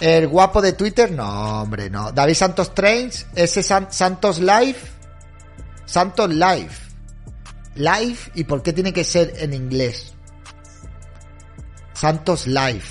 [0.00, 2.10] El guapo de Twitter, no, hombre, no.
[2.12, 4.78] David Santos Trains, ese San- Santos Live.
[5.84, 6.70] Santos Live.
[7.74, 10.14] Live, ¿y por qué tiene que ser en inglés?
[11.94, 12.82] Santos Live.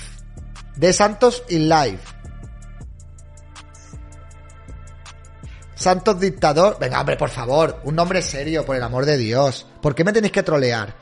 [0.76, 2.00] De Santos in Live.
[5.74, 6.78] Santos Dictador.
[6.80, 7.80] Venga, hombre, por favor.
[7.84, 9.66] Un nombre serio, por el amor de Dios.
[9.80, 10.96] ¿Por qué me tenéis que trolear?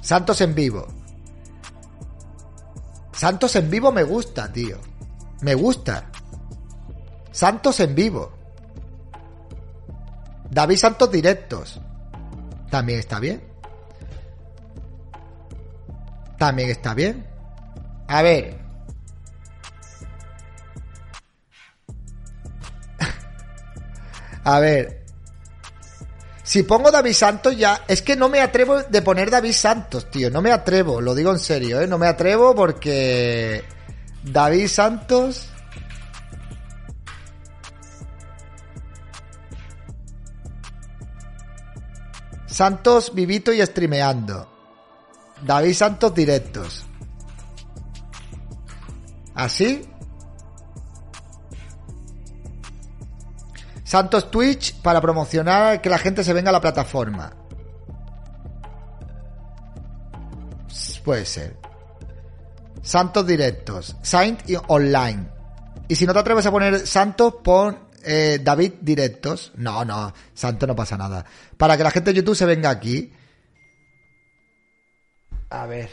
[0.00, 0.86] Santos en vivo.
[3.12, 4.78] Santos en vivo me gusta, tío.
[5.42, 6.10] Me gusta.
[7.30, 8.39] Santos en vivo.
[10.50, 11.80] David Santos directos.
[12.70, 13.42] También está bien.
[16.38, 17.26] También está bien.
[18.08, 18.58] A ver.
[24.44, 25.04] A ver.
[26.42, 30.30] Si pongo David Santos ya, es que no me atrevo de poner David Santos, tío.
[30.30, 31.86] No me atrevo, lo digo en serio, ¿eh?
[31.86, 33.62] No me atrevo porque
[34.24, 35.49] David Santos...
[42.60, 44.46] Santos vivito y streameando.
[45.40, 46.84] David Santos directos.
[49.34, 49.88] ¿Así?
[53.82, 57.32] Santos Twitch para promocionar que la gente se venga a la plataforma.
[61.02, 61.56] Puede ser.
[62.82, 63.96] Santos directos.
[64.02, 65.30] Saint y online.
[65.88, 69.52] Y si no te atreves a poner Santos, pon eh, David directos.
[69.56, 70.12] No, no.
[70.34, 71.24] Santos no pasa nada.
[71.56, 73.12] Para que la gente de YouTube se venga aquí.
[75.50, 75.90] A ver.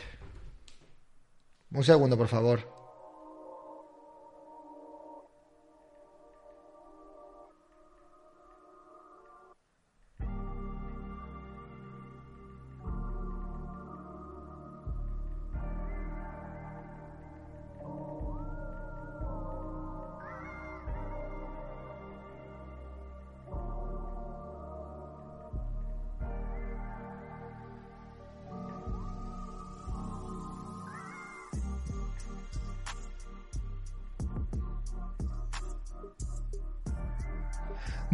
[1.72, 2.77] Un segundo, por favor.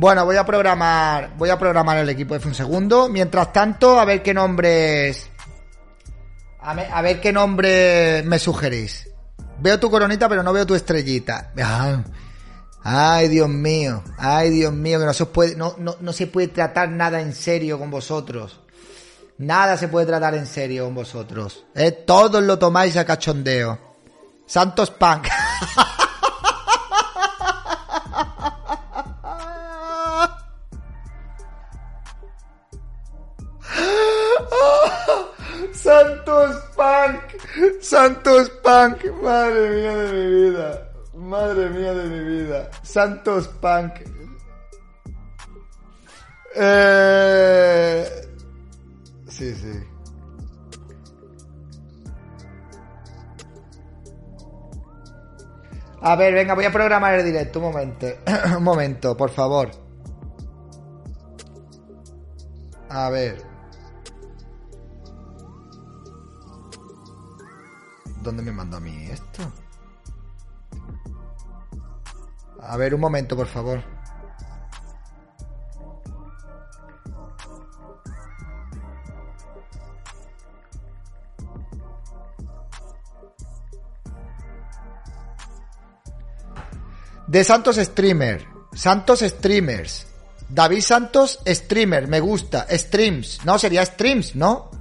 [0.03, 3.07] Bueno, voy a programar, voy a programar el equipo F un segundo.
[3.07, 5.29] Mientras tanto, a ver qué nombres,
[6.59, 9.09] a, ver qué nombre me sugerís.
[9.59, 11.53] Veo tu coronita, pero no veo tu estrellita.
[11.57, 12.03] Ah.
[12.83, 16.49] Ay, Dios mío, ay, Dios mío, que no se puede, no, no, no se puede
[16.49, 18.59] tratar nada en serio con vosotros.
[19.37, 21.63] Nada se puede tratar en serio con vosotros.
[21.75, 21.93] ¿eh?
[21.93, 23.79] Todos lo tomáis a cachondeo.
[24.47, 25.29] Santos Punk.
[35.83, 43.49] Santos Punk, Santos Punk, madre mía de mi vida, madre mía de mi vida, Santos
[43.49, 43.91] Punk.
[46.55, 48.05] Eh...
[49.27, 49.83] Sí, sí.
[56.01, 58.07] A ver, venga, voy a programar el directo, un momento,
[58.57, 59.69] un momento, por favor.
[62.89, 63.52] A ver.
[68.23, 69.51] ¿Dónde me mandó a mí esto?
[72.61, 73.83] A ver, un momento, por favor.
[87.27, 88.45] De Santos Streamer.
[88.73, 90.07] Santos Streamers.
[90.47, 92.07] David Santos Streamer.
[92.07, 92.65] Me gusta.
[92.69, 93.43] Streams.
[93.43, 94.71] No, sería Streams, ¿no?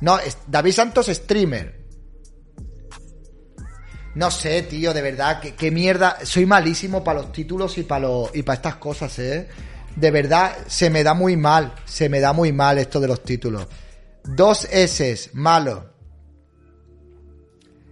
[0.00, 1.81] No, es David Santos Streamer.
[4.14, 6.18] No sé, tío, de verdad, qué, qué mierda.
[6.24, 9.48] Soy malísimo para los títulos y para y para estas cosas, ¿eh?
[9.96, 11.74] De verdad, se me da muy mal.
[11.84, 13.66] Se me da muy mal esto de los títulos.
[14.24, 15.92] Dos S, malo.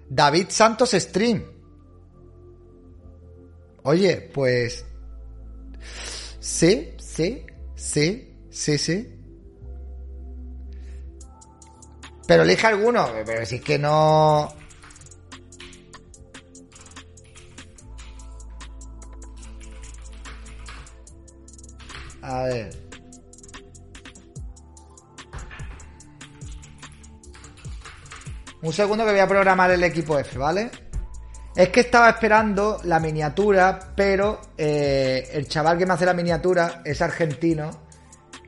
[0.08, 1.44] David Santos Stream.
[3.82, 4.84] Oye, pues.
[6.40, 9.16] Sí, sí, sí, sí, sí.
[12.26, 13.08] Pero elige alguno.
[13.24, 14.59] Pero si es que no.
[22.22, 22.70] A ver.
[28.62, 30.70] Un segundo que voy a programar el equipo F, ¿vale?
[31.56, 36.82] Es que estaba esperando la miniatura, pero eh, el chaval que me hace la miniatura
[36.84, 37.70] es argentino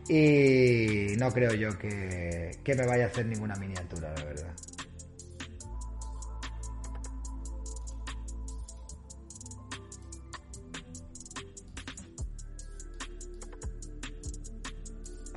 [0.08, 4.54] y no creo yo que, que me vaya a hacer ninguna miniatura, la verdad.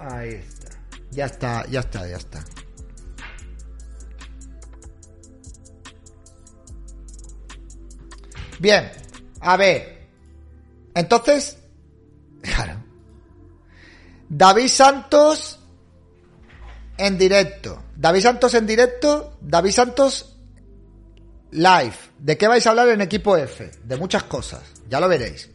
[0.08, 0.70] Ahí está.
[1.12, 2.46] Ya está, ya está, ya está.
[8.60, 8.92] Bien,
[9.42, 10.08] a ver.
[10.94, 11.58] Entonces,
[12.42, 12.84] claro.
[14.30, 15.60] David Santos
[16.98, 17.84] en directo.
[17.96, 19.38] David Santos en directo.
[19.42, 20.38] David Santos
[21.52, 21.96] live.
[22.20, 23.72] ¿De qué vais a hablar en equipo F?
[23.84, 24.62] De muchas cosas.
[24.88, 25.50] Ya lo veréis.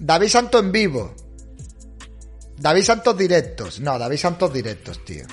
[0.00, 1.14] David Santos en vivo.
[2.56, 3.78] David Santos directos.
[3.80, 5.24] No, David Santos directos, tío.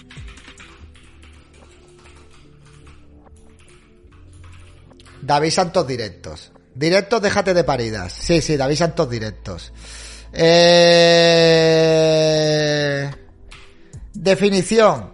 [5.22, 6.52] David Santos directos.
[6.76, 8.12] Directos, déjate de paridas.
[8.12, 9.72] Sí, sí, David Santos directos.
[10.34, 11.08] Eh...
[14.14, 15.14] Definición.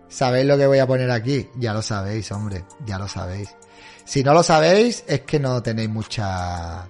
[0.06, 1.48] Sabéis lo que voy a poner aquí.
[1.56, 2.66] Ya lo sabéis, hombre.
[2.84, 3.56] Ya lo sabéis.
[4.04, 6.86] Si no lo sabéis, es que no tenéis mucha...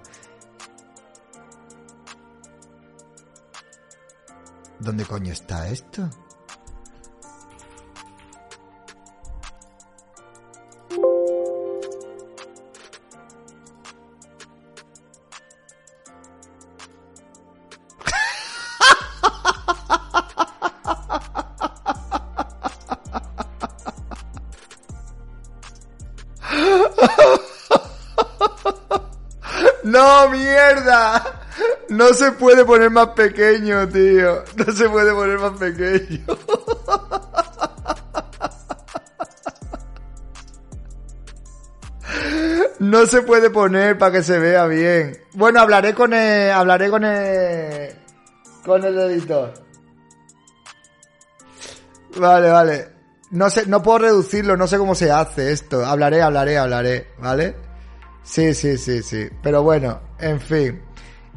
[4.79, 6.09] ¿Dónde coño está esto?
[31.89, 34.43] No se puede poner más pequeño, tío.
[34.55, 36.25] No se puede poner más pequeño.
[42.79, 45.17] No se puede poner para que se vea bien.
[45.33, 47.93] Bueno, hablaré con el, hablaré con el,
[48.65, 49.53] con el editor.
[52.17, 52.87] Vale, vale.
[53.31, 55.85] No sé, no puedo reducirlo, no sé cómo se hace esto.
[55.85, 57.55] Hablaré, hablaré, hablaré, ¿vale?
[58.23, 59.27] Sí, sí, sí, sí.
[59.43, 60.81] Pero bueno, en fin.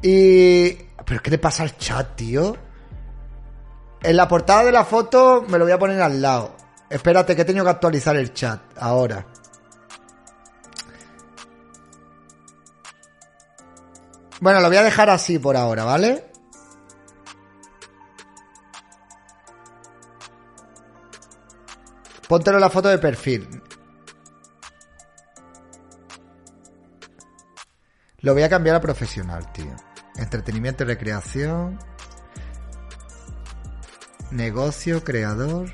[0.03, 0.73] Y...
[1.05, 2.57] ¿Pero qué le pasa al chat, tío?
[4.03, 6.57] En la portada de la foto me lo voy a poner al lado.
[6.91, 9.27] Espérate, que he tenido que actualizar el chat ahora.
[14.41, 16.33] Bueno, lo voy a dejar así por ahora, ¿vale?
[22.29, 23.63] Póntelo en la foto de perfil.
[28.21, 29.77] Lo voy a cambiar a profesional, tío.
[30.17, 31.79] Entretenimiento y recreación.
[34.31, 35.71] Negocio, creador.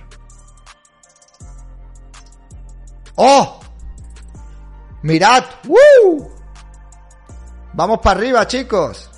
[3.15, 3.61] ¡Oh!
[5.03, 5.45] ¡Mirad!
[5.65, 6.31] ¡Woo!
[7.73, 9.11] Vamos para arriba, chicos.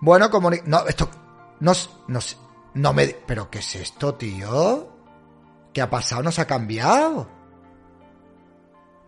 [0.00, 0.50] Bueno, como...
[0.64, 1.08] No, esto...
[1.60, 1.72] No,
[2.08, 2.20] no,
[2.74, 3.06] no me...
[3.06, 4.91] ¿Pero qué es esto, tío?
[5.72, 6.22] ¿Qué ha pasado?
[6.22, 7.28] ¿No se ha cambiado?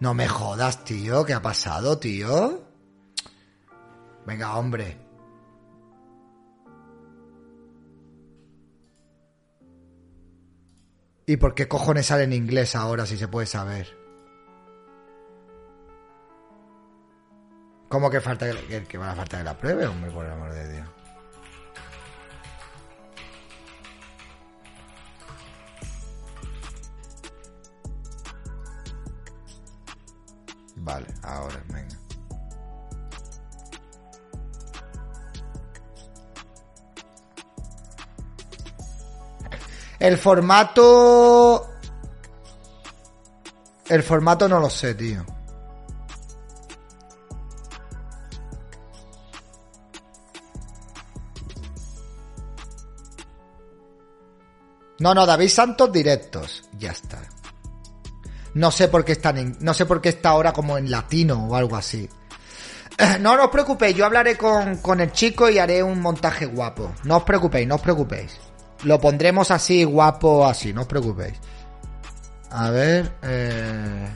[0.00, 1.24] No me jodas, tío.
[1.24, 2.62] ¿Qué ha pasado, tío?
[4.26, 4.98] Venga, hombre.
[11.26, 13.96] ¿Y por qué cojones sale en inglés ahora si se puede saber?
[17.88, 20.32] ¿Cómo que falta que, que, que va a falta que la pruebe, hombre, por el
[20.32, 21.03] amor de Dios?
[30.84, 31.98] Vale, ahora, venga.
[39.98, 41.70] El formato...
[43.88, 45.24] El formato no lo sé, tío.
[54.98, 56.68] No, no, David Santos directos.
[56.78, 57.22] Ya está.
[58.54, 61.46] No sé por qué están en, no sé por qué está ahora como en latino
[61.48, 62.08] o algo así.
[63.20, 66.92] No, os preocupéis, yo hablaré con, con el chico y haré un montaje guapo.
[67.02, 68.38] No os preocupéis, no os preocupéis.
[68.84, 71.34] Lo pondremos así, guapo, así, no os preocupéis.
[72.50, 74.08] A ver, eh...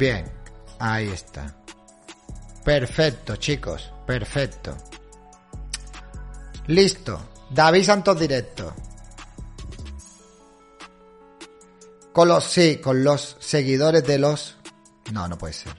[0.00, 0.24] Bien,
[0.78, 1.54] ahí está.
[2.64, 4.74] Perfecto, chicos, perfecto.
[6.68, 7.20] Listo.
[7.50, 8.72] David Santos directo.
[12.14, 14.56] Con los, sí, con los seguidores de los...
[15.12, 15.74] No, no puede ser.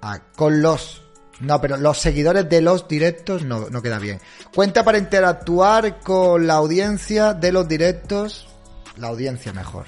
[0.00, 1.02] Ah, con los...
[1.40, 4.22] No, pero los seguidores de los directos no, no queda bien.
[4.54, 8.48] Cuenta para interactuar con la audiencia de los directos.
[8.96, 9.84] La audiencia mejor.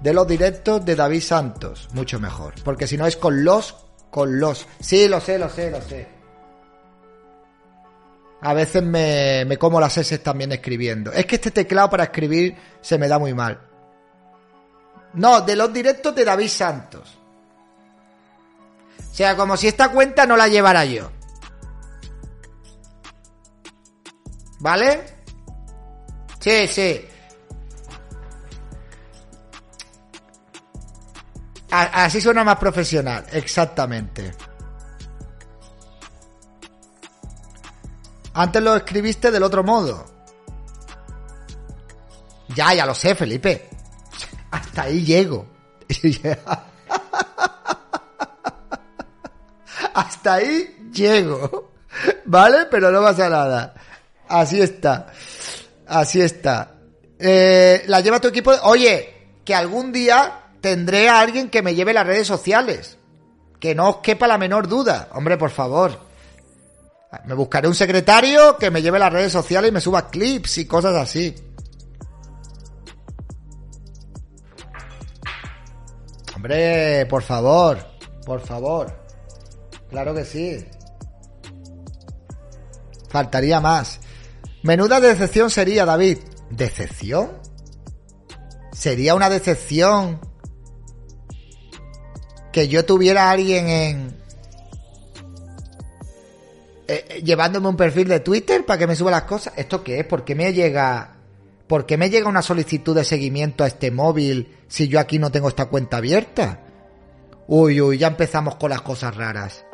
[0.00, 1.88] De los directos de David Santos.
[1.92, 2.54] Mucho mejor.
[2.64, 3.74] Porque si no es con los,
[4.10, 4.66] con los.
[4.80, 6.08] Sí, lo sé, lo sé, lo sé.
[8.40, 11.12] A veces me, me como las S también escribiendo.
[11.12, 13.60] Es que este teclado para escribir se me da muy mal.
[15.14, 17.18] No, de los directos de David Santos.
[19.10, 21.10] O sea, como si esta cuenta no la llevara yo.
[24.60, 25.02] ¿Vale?
[26.38, 27.04] Sí, sí.
[31.70, 34.32] Así suena más profesional, exactamente.
[38.34, 40.04] Antes lo escribiste del otro modo.
[42.54, 43.68] Ya, ya lo sé, Felipe.
[44.50, 45.46] Hasta ahí llego.
[49.94, 51.72] Hasta ahí llego.
[52.26, 52.66] ¿Vale?
[52.70, 53.74] Pero no pasa nada.
[54.28, 55.12] Así está.
[55.86, 56.74] Así está.
[57.18, 58.52] Eh, la lleva tu equipo.
[58.62, 62.98] Oye, que algún día tendré a alguien que me lleve las redes sociales.
[63.60, 65.08] Que no os quepa la menor duda.
[65.12, 65.98] Hombre, por favor.
[67.24, 70.66] Me buscaré un secretario que me lleve las redes sociales y me suba clips y
[70.66, 71.34] cosas así.
[76.36, 77.78] Hombre, por favor.
[78.24, 78.94] Por favor.
[79.90, 80.64] Claro que sí.
[83.08, 84.00] Faltaría más.
[84.62, 86.18] Menuda decepción sería, David.
[86.50, 87.32] ¿Decepción?
[88.72, 90.20] Sería una decepción
[92.52, 94.18] que yo tuviera a alguien en...
[96.88, 99.52] eh, eh, llevándome un perfil de Twitter para que me suba las cosas.
[99.56, 100.06] ¿Esto qué es?
[100.06, 101.14] ¿Por qué me llega...
[101.66, 105.30] ¿Por qué me llega una solicitud de seguimiento a este móvil si yo aquí no
[105.30, 106.60] tengo esta cuenta abierta?
[107.46, 109.66] Uy, uy, ya empezamos con las cosas raras.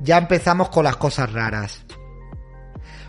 [0.00, 1.84] Ya empezamos con las cosas raras.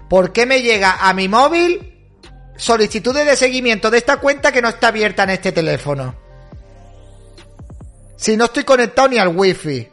[0.10, 2.10] ¿Por qué me llega a mi móvil
[2.58, 6.16] solicitudes de seguimiento de esta cuenta que no está abierta en este teléfono?
[8.20, 9.90] Si no estoy conectado ni al wifi.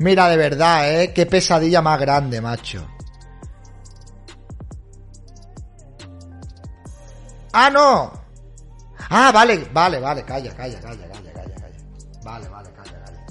[0.00, 1.12] Mira, de verdad, ¿eh?
[1.12, 2.84] Qué pesadilla más grande, macho.
[7.52, 8.12] Ah, no.
[9.08, 11.76] Ah, vale, vale, vale, calla, calla, calla, calla, calla, calla.
[12.24, 13.26] Vale, vale, calla, calla.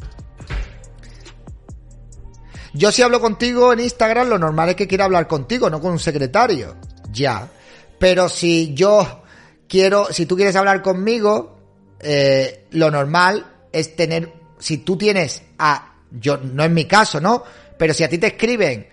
[2.74, 5.92] Yo si hablo contigo en Instagram, lo normal es que quiera hablar contigo, no con
[5.92, 6.78] un secretario.
[7.12, 7.50] Ya.
[7.99, 9.24] Pero si yo
[9.68, 11.57] quiero, si tú quieres hablar conmigo,
[11.99, 17.44] eh, lo normal es tener, si tú tienes a, yo, no es mi caso, ¿no?
[17.78, 18.88] Pero si a ti te escriben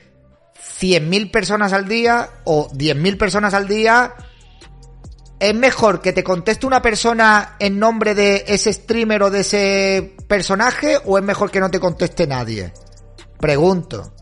[0.81, 4.15] 100.000 personas al día o 10.000 personas al día,
[5.39, 10.17] ¿es mejor que te conteste una persona en nombre de ese streamer o de ese
[10.27, 12.73] personaje o es mejor que no te conteste nadie?
[13.39, 14.15] Pregunto.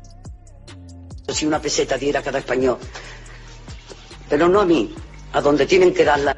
[1.28, 2.78] Si una peseta diera cada español.
[4.32, 4.90] Pero no a mí,
[5.34, 6.34] a donde tienen que dar la...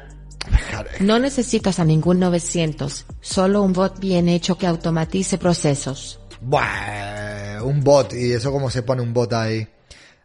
[0.99, 6.19] No necesitas a ningún 900, solo un bot bien hecho que automatice procesos.
[6.41, 8.11] Buah, un bot.
[8.11, 9.65] ¿Y eso cómo se pone un bot ahí?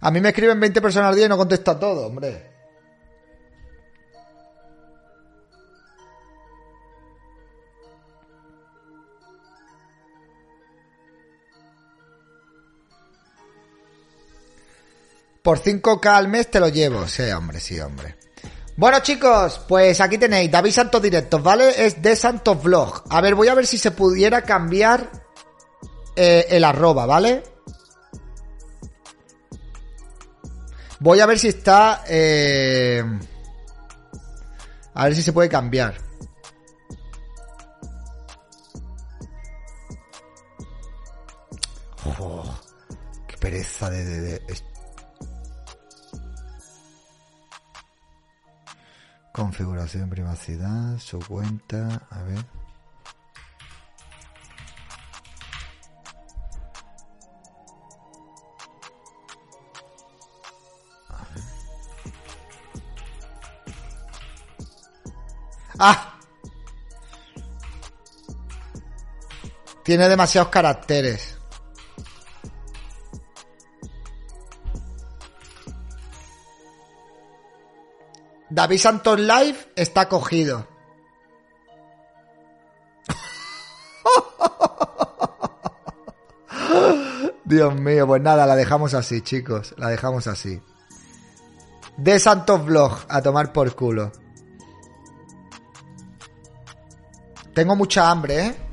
[0.01, 2.50] A mí me escriben 20 personas al día y no contesto a todo, hombre.
[15.43, 17.07] Por 5k al mes te lo llevo.
[17.09, 18.17] Sí, hombre, sí, hombre.
[18.77, 21.85] Bueno, chicos, pues aquí tenéis David Santos Directos, ¿vale?
[21.87, 23.05] Es de Santos Vlog.
[23.11, 25.11] A ver, voy a ver si se pudiera cambiar
[26.17, 27.43] eh, el arroba, ¿vale?
[31.01, 32.05] Voy a ver si está...
[32.07, 33.03] eh,
[34.95, 35.95] A ver si se puede cambiar.
[42.19, 42.45] Oh,
[43.27, 44.05] qué pereza de...
[44.05, 44.70] de- de-
[49.33, 52.45] Configuración, privacidad, su cuenta, a ver.
[65.79, 66.19] ¡Ah!
[69.83, 71.30] Tiene demasiados caracteres.
[78.51, 80.67] David Santos Live está cogido.
[87.45, 89.75] Dios mío, pues nada, la dejamos así, chicos.
[89.77, 90.61] La dejamos así.
[91.97, 94.11] De Santos Vlog, a tomar por culo.
[97.55, 98.70] Tengo mucha hambre, ¿eh?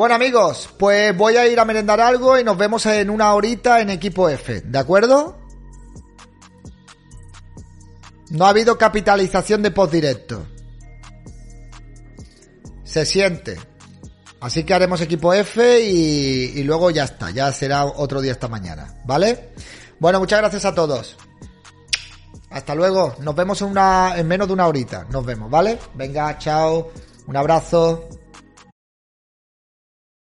[0.00, 3.82] Bueno amigos, pues voy a ir a merendar algo y nos vemos en una horita
[3.82, 5.38] en equipo F, ¿de acuerdo?
[8.30, 10.46] No ha habido capitalización de post directo.
[12.82, 13.58] Se siente.
[14.40, 18.48] Así que haremos equipo F y, y luego ya está, ya será otro día esta
[18.48, 19.50] mañana, ¿vale?
[19.98, 21.18] Bueno, muchas gracias a todos.
[22.48, 25.78] Hasta luego, nos vemos en, una, en menos de una horita, nos vemos, ¿vale?
[25.94, 26.90] Venga, chao,
[27.26, 28.08] un abrazo.